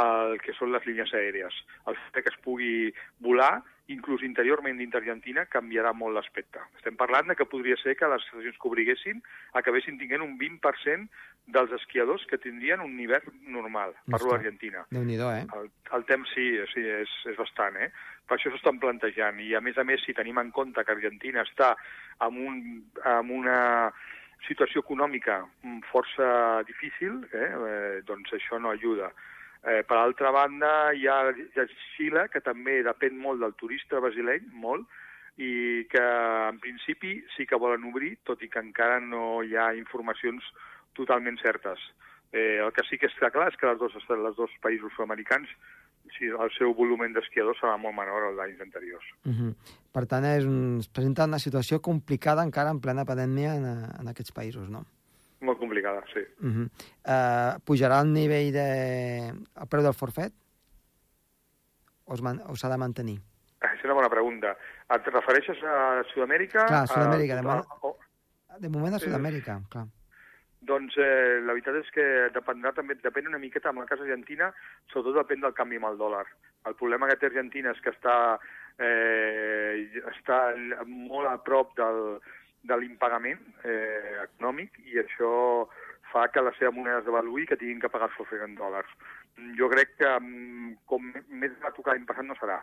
el 0.00 0.38
que 0.40 0.54
són 0.56 0.72
les 0.72 0.84
línies 0.88 1.12
aèries. 1.14 1.56
El 1.90 1.98
fet 1.98 2.24
que 2.24 2.32
es 2.32 2.40
pugui 2.44 2.92
volar, 3.24 3.60
inclús 3.92 4.22
interiorment 4.24 4.78
dintre 4.78 5.02
Argentina, 5.02 5.44
canviarà 5.50 5.92
molt 5.96 6.16
l'aspecte. 6.16 6.62
Estem 6.78 6.96
parlant 6.96 7.28
de 7.28 7.36
que 7.36 7.48
podria 7.48 7.76
ser 7.82 7.96
que 7.98 8.08
les 8.08 8.24
estacions 8.24 8.56
que 8.56 8.70
obriguessin 8.70 9.20
acabessin 9.58 9.98
tinguent 10.00 10.24
un 10.24 10.38
20% 10.40 11.10
dels 11.52 11.74
esquiadors 11.74 12.24
que 12.30 12.38
tindrien 12.38 12.80
un 12.80 12.94
hivern 13.00 13.34
normal. 13.50 13.96
Parlo 14.06 14.30
Ostres. 14.30 14.32
d'Argentina. 14.32 14.86
Déu-n'hi-do, 14.94 15.28
eh? 15.34 15.44
El, 15.58 15.68
el 15.98 16.06
temps 16.08 16.30
sí, 16.36 16.46
sí 16.72 16.86
és, 17.00 17.18
és 17.32 17.36
bastant, 17.38 17.76
eh? 17.76 17.90
Per 18.28 18.38
això 18.38 18.52
s'estan 18.54 18.78
plantejant. 18.80 19.42
I, 19.42 19.52
a 19.58 19.60
més 19.60 19.78
a 19.78 19.84
més, 19.84 20.00
si 20.06 20.14
tenim 20.16 20.38
en 20.40 20.54
compte 20.54 20.84
que 20.86 20.94
Argentina 20.94 21.42
està 21.42 21.74
en, 22.22 22.38
un, 22.38 22.62
en 23.02 23.34
una 23.34 23.60
situació 24.46 24.82
econòmica 24.82 25.42
força 25.90 26.62
difícil, 26.66 27.20
eh? 27.34 27.50
eh 27.50 28.00
doncs 28.06 28.32
això 28.38 28.58
no 28.62 28.72
ajuda. 28.74 29.12
Eh, 29.62 29.82
per 29.86 29.96
altra 29.96 30.32
banda, 30.34 30.90
hi 30.90 31.06
ha, 31.06 31.30
Xile, 31.94 32.26
que 32.32 32.42
també 32.42 32.80
depèn 32.82 33.18
molt 33.18 33.42
del 33.44 33.54
turista 33.54 34.00
brasileny, 34.02 34.48
molt, 34.58 34.88
i 35.38 35.86
que 35.88 36.02
en 36.02 36.58
principi 36.60 37.14
sí 37.36 37.46
que 37.46 37.60
volen 37.60 37.86
obrir, 37.88 38.16
tot 38.26 38.42
i 38.42 38.50
que 38.52 38.60
encara 38.60 38.98
no 39.00 39.42
hi 39.46 39.54
ha 39.56 39.70
informacions 39.78 40.44
totalment 40.98 41.38
certes. 41.40 41.78
Eh, 42.32 42.58
el 42.64 42.72
que 42.72 42.84
sí 42.88 42.98
que 42.98 43.08
està 43.12 43.30
clar 43.30 43.50
és 43.52 43.56
que 43.60 43.68
les 43.68 43.78
dos, 43.78 43.94
les 44.08 44.36
dos 44.36 44.52
països 44.64 44.92
sud-americans 44.96 45.48
sí, 46.16 46.28
el 46.28 46.50
seu 46.56 46.72
volum 46.76 47.04
d'esquiadors 47.14 47.60
serà 47.60 47.76
molt 47.80 47.96
menor 47.96 48.28
al 48.28 48.40
d'anys 48.40 48.60
anteriors. 48.64 49.04
Uh 49.24 49.32
-huh. 49.32 49.54
Per 49.92 50.06
tant, 50.06 50.24
és 50.24 50.44
un, 50.44 50.78
es 50.80 50.88
presenta 50.88 51.24
una 51.24 51.38
situació 51.38 51.80
complicada 51.80 52.42
encara 52.42 52.70
en 52.70 52.80
plena 52.80 53.04
pandèmia 53.04 53.54
en, 53.54 53.64
en 54.00 54.08
aquests 54.08 54.32
països, 54.32 54.68
no? 54.68 54.84
Molt 55.42 55.58
complicada, 55.58 56.04
sí. 56.12 56.22
Uh 56.40 56.50
-huh. 56.50 56.66
uh, 57.14 57.58
pujarà 57.66 58.00
el 58.02 58.12
nivell 58.12 58.52
de... 58.52 58.68
el 59.62 59.68
preu 59.68 59.82
del 59.82 59.94
forfet? 59.94 60.32
O 62.06 62.56
s'ha 62.56 62.68
de 62.68 62.78
mantenir? 62.78 63.18
És 63.74 63.84
una 63.84 63.94
bona 63.94 64.08
pregunta. 64.08 64.56
Et 64.94 65.06
refereixes 65.06 65.58
a 65.62 66.02
Sud-amèrica? 66.12 66.66
Clar, 66.66 66.86
Sud-amèrica. 66.86 67.34
De, 67.40 67.48
a... 67.48 67.66
mo... 67.82 67.96
de 68.58 68.68
moment 68.68 68.94
a 68.94 68.98
Sud-amèrica, 68.98 69.60
clar. 69.70 69.86
Doncs 70.62 70.96
eh, 70.96 71.40
la 71.42 71.54
veritat 71.56 71.74
és 71.80 71.88
que 71.90 72.04
dependrà 72.34 72.70
també, 72.72 72.94
depèn 73.02 73.26
una 73.26 73.40
miqueta, 73.42 73.70
amb 73.70 73.82
el 73.82 73.88
cas 73.90 74.00
argentina, 74.00 74.52
sobretot 74.92 75.24
depèn 75.24 75.40
del 75.42 75.54
canvi 75.58 75.80
amb 75.80 75.88
el 75.90 75.98
dòlar. 75.98 76.26
El 76.70 76.76
problema 76.78 77.08
que 77.10 77.16
té 77.18 77.26
Argentina 77.26 77.72
és 77.74 77.80
que 77.82 77.90
està, 77.90 78.38
eh, 78.78 80.02
està 80.12 80.38
molt 80.86 81.26
a 81.26 81.34
prop 81.42 81.74
del, 81.80 82.20
de 82.62 82.78
l'impagament 82.78 83.40
eh, 83.64 84.22
econòmic 84.24 84.78
i 84.86 85.00
això 85.02 85.32
fa 86.12 86.28
que 86.28 86.44
la 86.44 86.52
seva 86.58 86.74
moneda 86.76 87.00
es 87.00 87.08
devaluï 87.08 87.44
i 87.44 87.50
que 87.50 87.58
tinguin 87.58 87.80
que 87.82 87.90
pagar 87.90 88.10
el 88.10 88.16
forfait 88.16 88.42
en 88.44 88.54
dòlars. 88.58 88.90
Jo 89.58 89.68
crec 89.72 89.96
que 89.98 90.10
com 90.90 91.12
més 91.28 91.54
va 91.62 91.72
tocar 91.76 91.94
l'any 91.94 92.08
passat 92.08 92.28
no 92.28 92.36
serà 92.38 92.60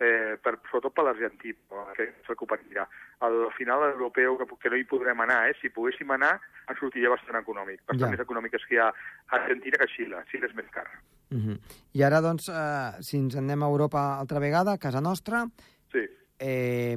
eh, 0.00 0.36
per, 0.42 0.56
sobretot 0.70 0.94
per 0.96 1.04
l'argentí, 1.06 1.52
que 1.96 2.06
és 2.06 2.32
el 2.32 2.36
que 2.36 2.46
ho 2.46 2.48
patirà. 2.48 2.86
Al 3.26 3.38
final 3.56 3.84
l'europeu, 3.84 4.38
que, 4.40 4.48
que 4.62 4.72
no 4.72 4.80
hi 4.80 4.86
podrem 4.88 5.20
anar, 5.26 5.42
eh? 5.50 5.56
si 5.60 5.72
poguéssim 5.74 6.10
anar, 6.16 6.32
ens 6.66 6.80
sortiria 6.80 7.12
bastant 7.12 7.38
econòmic, 7.42 7.82
bastant 7.84 8.08
ja. 8.08 8.12
més 8.16 8.24
econòmic 8.24 8.56
que 8.56 8.62
hi 8.72 8.80
ha 8.80 8.88
a 8.90 9.40
Argentina 9.42 9.80
que 9.80 9.88
a 9.88 9.92
Xile. 9.94 10.24
Xile 10.32 10.48
és 10.48 10.56
més 10.56 10.70
car. 10.74 10.88
Uh 11.30 11.38
-huh. 11.38 11.58
I 11.92 12.02
ara, 12.02 12.20
doncs, 12.20 12.48
eh, 12.48 13.02
si 13.02 13.16
ens 13.18 13.36
anem 13.36 13.62
a 13.62 13.68
Europa 13.68 14.18
altra 14.18 14.40
vegada, 14.40 14.72
a 14.72 14.78
casa 14.78 15.00
nostra, 15.00 15.44
sí. 15.92 16.06
eh, 16.38 16.96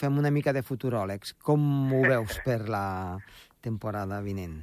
fem 0.00 0.18
una 0.18 0.30
mica 0.34 0.52
de 0.52 0.62
futuròlegs. 0.62 1.34
Com 1.44 1.92
ho 1.92 2.02
veus 2.06 2.38
per 2.46 2.60
la 2.68 2.86
temporada 3.64 4.20
vinent? 4.24 4.62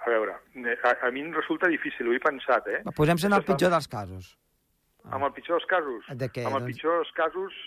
A 0.00 0.08
veure, 0.08 0.38
a, 0.80 0.94
a 1.06 1.10
mi 1.12 1.20
em 1.20 1.34
resulta 1.36 1.68
difícil, 1.68 2.08
ho 2.08 2.14
he 2.16 2.22
pensat, 2.22 2.70
eh? 2.72 2.80
Posem-se 2.96 3.28
en 3.28 3.36
el 3.36 3.44
pitjor 3.44 3.72
dels 3.74 3.88
casos. 3.90 4.32
Ah. 5.04 5.16
Amb 5.18 5.28
el 5.28 5.34
pitjor 5.36 5.58
dels 5.58 5.68
casos? 5.68 6.08
De 6.22 6.30
què? 6.32 6.46
Amb 6.48 6.56
el 6.56 6.64
doncs... 6.64 6.72
pitjor 6.72 6.96
dels 7.02 7.12
casos, 7.18 7.58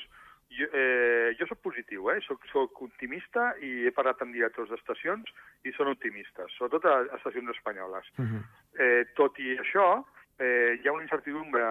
jo, 0.58 0.68
eh, 0.74 1.36
jo 1.38 1.48
sóc 1.50 1.62
positiu, 1.66 2.10
eh? 2.14 2.18
Soc, 2.26 2.46
soc 2.50 2.82
optimista 2.86 3.52
i 3.62 3.86
he 3.88 3.94
parlat 3.94 4.22
amb 4.26 4.34
directors 4.34 4.74
d'estacions 4.74 5.30
i 5.66 5.74
són 5.78 5.94
optimistes, 5.94 6.58
sobretot 6.58 6.90
a, 6.90 6.98
a 7.06 7.22
estacions 7.22 7.54
espanyoles. 7.54 8.10
Uh 8.18 8.26
-huh. 8.26 8.44
eh, 8.82 9.02
tot 9.18 9.38
i 9.40 9.58
això, 9.62 10.04
eh, 10.40 10.80
hi 10.82 10.88
ha 10.88 10.94
una 10.94 11.04
incertidumbre, 11.04 11.64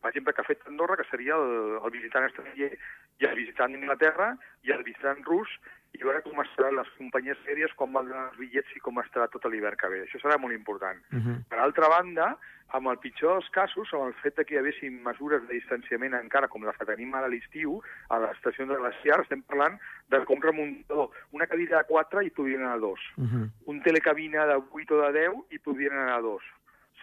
per 0.00 0.10
exemple, 0.10 0.34
que 0.34 0.40
ha 0.42 0.48
fet 0.48 0.66
Andorra, 0.66 0.96
que 0.96 1.08
seria 1.10 1.36
el, 1.36 1.78
el 1.82 1.94
visitant 1.94 2.28
estranger 2.28 2.70
i 3.18 3.26
el 3.26 3.34
visitant 3.36 3.74
d'Inglaterra 3.74 4.34
i 4.64 4.72
el 4.74 4.84
visitant 4.86 5.24
rus, 5.26 5.50
i 5.96 6.04
veure 6.04 6.20
com 6.22 6.40
estaran 6.42 6.76
les 6.76 6.90
companyies 6.98 7.40
aèries, 7.46 7.72
com 7.78 7.96
van 7.96 8.10
els 8.12 8.36
bitllets 8.38 8.76
i 8.76 8.82
com 8.84 9.00
estarà 9.02 9.26
tot 9.32 9.48
l'hivern 9.48 9.78
que 9.80 9.90
ve. 9.92 10.04
Això 10.04 10.20
serà 10.20 10.38
molt 10.38 10.54
important. 10.54 11.00
Uh 11.12 11.18
-huh. 11.18 11.36
Per 11.48 11.58
altra 11.58 11.88
banda, 11.88 12.36
amb 12.76 12.88
el 12.88 12.98
pitjor 12.98 13.38
dels 13.38 13.48
casos, 13.50 13.92
amb 13.94 14.08
el 14.08 14.14
fet 14.22 14.36
que 14.44 14.54
hi 14.54 14.58
haguessin 14.58 15.02
mesures 15.02 15.46
de 15.46 15.54
distanciament 15.54 16.14
encara 16.14 16.48
com 16.48 16.64
les 16.64 16.76
que 16.76 16.84
tenim 16.84 17.14
ara 17.14 17.26
a 17.26 17.32
l'estiu, 17.32 17.80
a 18.08 18.18
l'estació 18.18 18.66
de 18.66 18.76
glaciar, 18.76 19.20
estem 19.20 19.42
parlant 19.42 19.78
de 20.08 20.24
com 20.24 20.40
remuntador. 20.40 21.10
Una 21.32 21.46
cadira 21.46 21.78
de 21.78 21.84
4 21.84 22.22
i 22.22 22.30
podrien 22.30 22.62
anar 22.62 22.74
a 22.74 22.78
2. 22.78 23.00
Uh 23.16 23.24
-huh. 23.24 23.50
Un 23.66 23.82
telecabina 23.82 24.46
de 24.46 24.56
8 24.70 24.94
o 24.94 25.02
de 25.02 25.12
10 25.12 25.34
i 25.50 25.58
podrien 25.58 25.92
anar 25.92 26.18
a 26.18 26.20
2. 26.20 26.42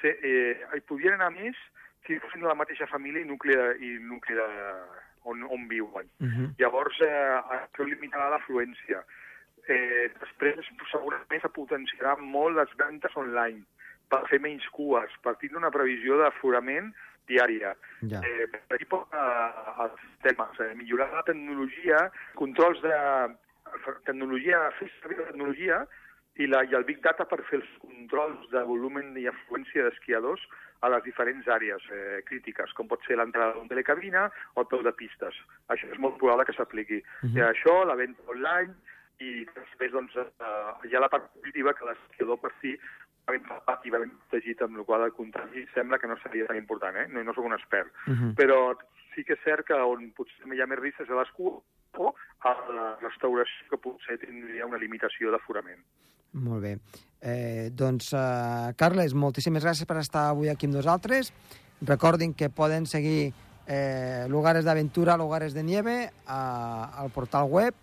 Se, 0.06 0.12
eh, 0.22 0.54
hi 0.78 0.84
podrien 0.86 1.16
anar 1.18 1.32
més 1.34 1.58
si 2.06 2.20
fossin 2.22 2.44
de 2.46 2.50
la 2.52 2.58
mateixa 2.60 2.86
família 2.92 3.24
i 3.24 3.26
nucli 3.26 3.56
de, 3.58 3.70
i 3.82 3.96
nucli 4.06 4.38
de, 4.38 4.46
on, 5.26 5.42
on 5.50 5.68
viuen. 5.72 6.10
Uh 6.22 6.28
-huh. 6.28 6.50
Llavors, 6.60 7.00
eh, 7.02 7.42
això 7.58 7.84
limitarà 7.84 8.30
l'afluència. 8.30 9.02
Eh, 9.68 10.12
després, 10.20 10.62
segurament, 10.92 11.42
se 11.42 11.50
potenciarà 11.50 12.16
molt 12.18 12.56
les 12.56 12.70
ventes 12.78 13.18
online 13.18 13.64
per 14.10 14.28
fer 14.30 14.40
menys 14.40 14.68
cues, 14.70 15.10
per 15.24 15.36
tindre 15.42 15.58
una 15.58 15.72
previsió 15.72 16.18
d'aforament 16.18 16.94
diària. 17.28 17.76
Ja. 18.02 18.22
Eh, 18.22 18.46
per 18.52 18.76
aquí 18.78 18.86
pot 18.86 19.08
eh, 19.14 19.84
els 19.84 20.06
temes, 20.22 20.60
eh, 20.60 20.74
millorar 20.76 21.10
la 21.14 21.24
tecnologia, 21.24 22.12
controls 22.36 22.82
de 22.82 22.96
tecnologia, 24.06 24.72
fer 24.80 24.92
servir 25.02 25.18
la 25.18 25.30
tecnologia 25.32 25.88
i, 26.36 26.48
la, 26.48 26.64
i 26.64 26.76
el 26.76 26.84
Big 26.84 27.02
Data 27.04 27.26
per 27.30 27.42
fer 27.50 27.62
els 27.62 27.70
controls 27.84 28.50
de 28.52 28.64
volum 28.68 29.00
i 29.20 29.28
afluència 29.32 29.86
d'esquiadors 29.86 30.42
a 30.84 30.90
les 30.92 31.04
diferents 31.06 31.48
àrees 31.48 31.86
eh, 31.92 32.20
crítiques, 32.28 32.74
com 32.76 32.90
pot 32.92 33.04
ser 33.08 33.18
l'entrada 33.18 33.56
d'una 33.56 33.72
telecabina 33.72 34.26
o 34.54 34.64
el 34.64 34.68
peu 34.72 34.84
de 34.86 34.94
pistes. 35.00 35.38
Això 35.74 35.88
és 35.92 36.02
molt 36.02 36.20
probable 36.22 36.46
que 36.46 36.58
s'apliqui. 36.58 37.00
Uh 37.00 37.30
-huh. 37.30 37.38
I 37.38 37.42
això, 37.48 37.86
la 37.86 37.96
venda 37.96 38.20
online, 38.28 38.76
i 39.20 39.46
després 39.56 39.92
doncs, 39.92 40.16
eh, 40.16 40.90
hi 40.90 40.96
ha 40.96 41.00
la 41.00 41.10
part 41.10 41.32
positiva 41.34 41.74
que 41.74 41.86
l'esquiador 41.86 42.40
per 42.40 42.52
si 42.62 42.76
va 43.26 43.34
ben 43.34 43.46
tapat 43.48 43.86
i 43.86 43.90
va 43.90 44.00
ben 44.00 44.12
protegit, 44.12 44.62
amb 44.62 44.78
el 44.78 44.86
qual 44.86 45.06
el 45.06 45.14
contagi 45.14 45.66
sembla 45.74 45.98
que 45.98 46.08
no 46.08 46.18
seria 46.18 46.46
tan 46.46 46.58
important, 46.58 46.96
eh? 46.96 47.08
No, 47.08 47.24
no 47.24 47.34
sóc 47.34 47.46
un 47.46 47.54
expert. 47.54 47.92
Uh 48.08 48.14
-huh. 48.14 48.36
Però 48.36 48.78
sí 49.16 49.24
que 49.24 49.34
és 49.34 49.44
cert 49.44 49.66
que 49.66 49.74
on 49.74 50.12
potser 50.12 50.54
hi 50.54 50.62
ha 50.62 50.68
més 50.68 50.80
risc 50.80 51.00
és 51.00 51.10
a 51.10 51.16
l'escua 51.16 51.62
o 51.98 52.16
a 52.40 52.52
la 52.70 52.98
restauració, 53.02 53.70
que 53.70 53.78
potser 53.78 54.20
tindria 54.20 54.66
una 54.66 54.78
limitació 54.78 55.32
d'aforament. 55.32 55.82
Molt 56.36 56.64
bé. 56.64 56.78
Eh, 57.26 57.72
doncs, 57.74 58.12
uh, 58.14 58.76
Carles, 58.78 59.16
moltíssimes 59.18 59.64
gràcies 59.66 59.88
per 59.90 59.98
estar 60.02 60.28
avui 60.30 60.52
aquí 60.52 60.68
amb 60.68 60.78
nosaltres. 60.78 61.32
Recordin 61.82 62.36
que 62.38 62.52
poden 62.54 62.86
seguir 62.86 63.34
eh, 63.68 64.26
Lugares 64.30 64.66
d'Aventura, 64.66 65.18
Lugares 65.18 65.54
de 65.54 65.64
Nieve 65.64 66.12
a, 66.26 66.92
al 67.02 67.10
portal 67.10 67.50
web 67.50 67.74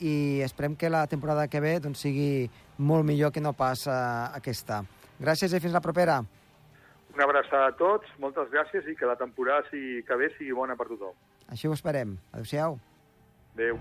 i 0.00 0.40
esperem 0.42 0.76
que 0.76 0.90
la 0.90 1.06
temporada 1.06 1.48
que 1.48 1.60
ve 1.60 1.78
doncs, 1.80 2.02
sigui 2.02 2.48
molt 2.78 3.06
millor 3.06 3.32
que 3.32 3.42
no 3.42 3.52
pas 3.52 3.86
uh, 3.86 4.32
aquesta. 4.34 4.82
Gràcies 5.20 5.52
i 5.54 5.60
fins 5.62 5.76
la 5.76 5.84
propera. 5.84 6.22
Una 7.12 7.28
abraçada 7.28 7.68
a 7.68 7.76
tots, 7.76 8.08
moltes 8.18 8.50
gràcies 8.50 8.88
i 8.88 8.96
que 8.96 9.06
la 9.06 9.18
temporada 9.20 9.68
sigui, 9.70 10.00
que 10.08 10.18
ve 10.18 10.32
sigui 10.38 10.56
bona 10.56 10.78
per 10.78 10.88
tothom. 10.90 11.14
Així 11.52 11.68
ho 11.68 11.76
esperem. 11.76 12.16
Adéu-siau. 12.32 12.80
Adéu. 13.54 13.80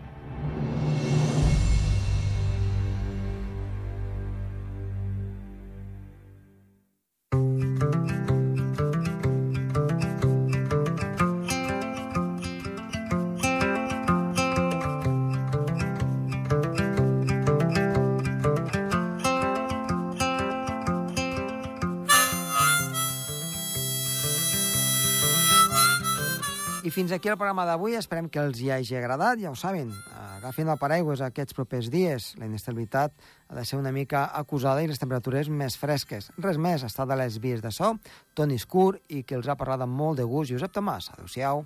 Fins 26.91 27.13
aquí 27.15 27.29
el 27.31 27.37
programa 27.39 27.63
d'avui. 27.63 27.93
Esperem 27.95 28.27
que 28.27 28.41
els 28.43 28.59
hi 28.59 28.67
hagi 28.75 28.97
agradat. 28.99 29.39
Ja 29.39 29.53
ho 29.53 29.55
saben, 29.55 29.93
agafin 30.35 30.67
el 30.67 30.79
paraigües 30.81 31.23
aquests 31.23 31.55
propers 31.55 31.87
dies. 31.93 32.33
La 32.41 32.49
inestabilitat 32.49 33.15
ha 33.47 33.55
de 33.55 33.63
ser 33.65 33.79
una 33.79 33.93
mica 33.95 34.25
acusada 34.35 34.83
i 34.83 34.89
les 34.91 34.99
temperatures 34.99 35.47
més 35.47 35.79
fresques. 35.79 36.27
Res 36.43 36.59
més, 36.59 36.83
està 36.83 37.07
de 37.07 37.15
les 37.15 37.39
vies 37.39 37.63
de 37.63 37.71
so, 37.71 37.93
Toni 38.35 38.59
Escur 38.59 38.97
i 39.07 39.23
que 39.23 39.39
els 39.39 39.47
ha 39.47 39.55
parlat 39.55 39.87
amb 39.87 39.95
molt 39.95 40.19
de 40.19 40.27
gust 40.27 40.51
Josep 40.51 40.75
Tomàs. 40.75 41.13
Adéu-siau. 41.15 41.63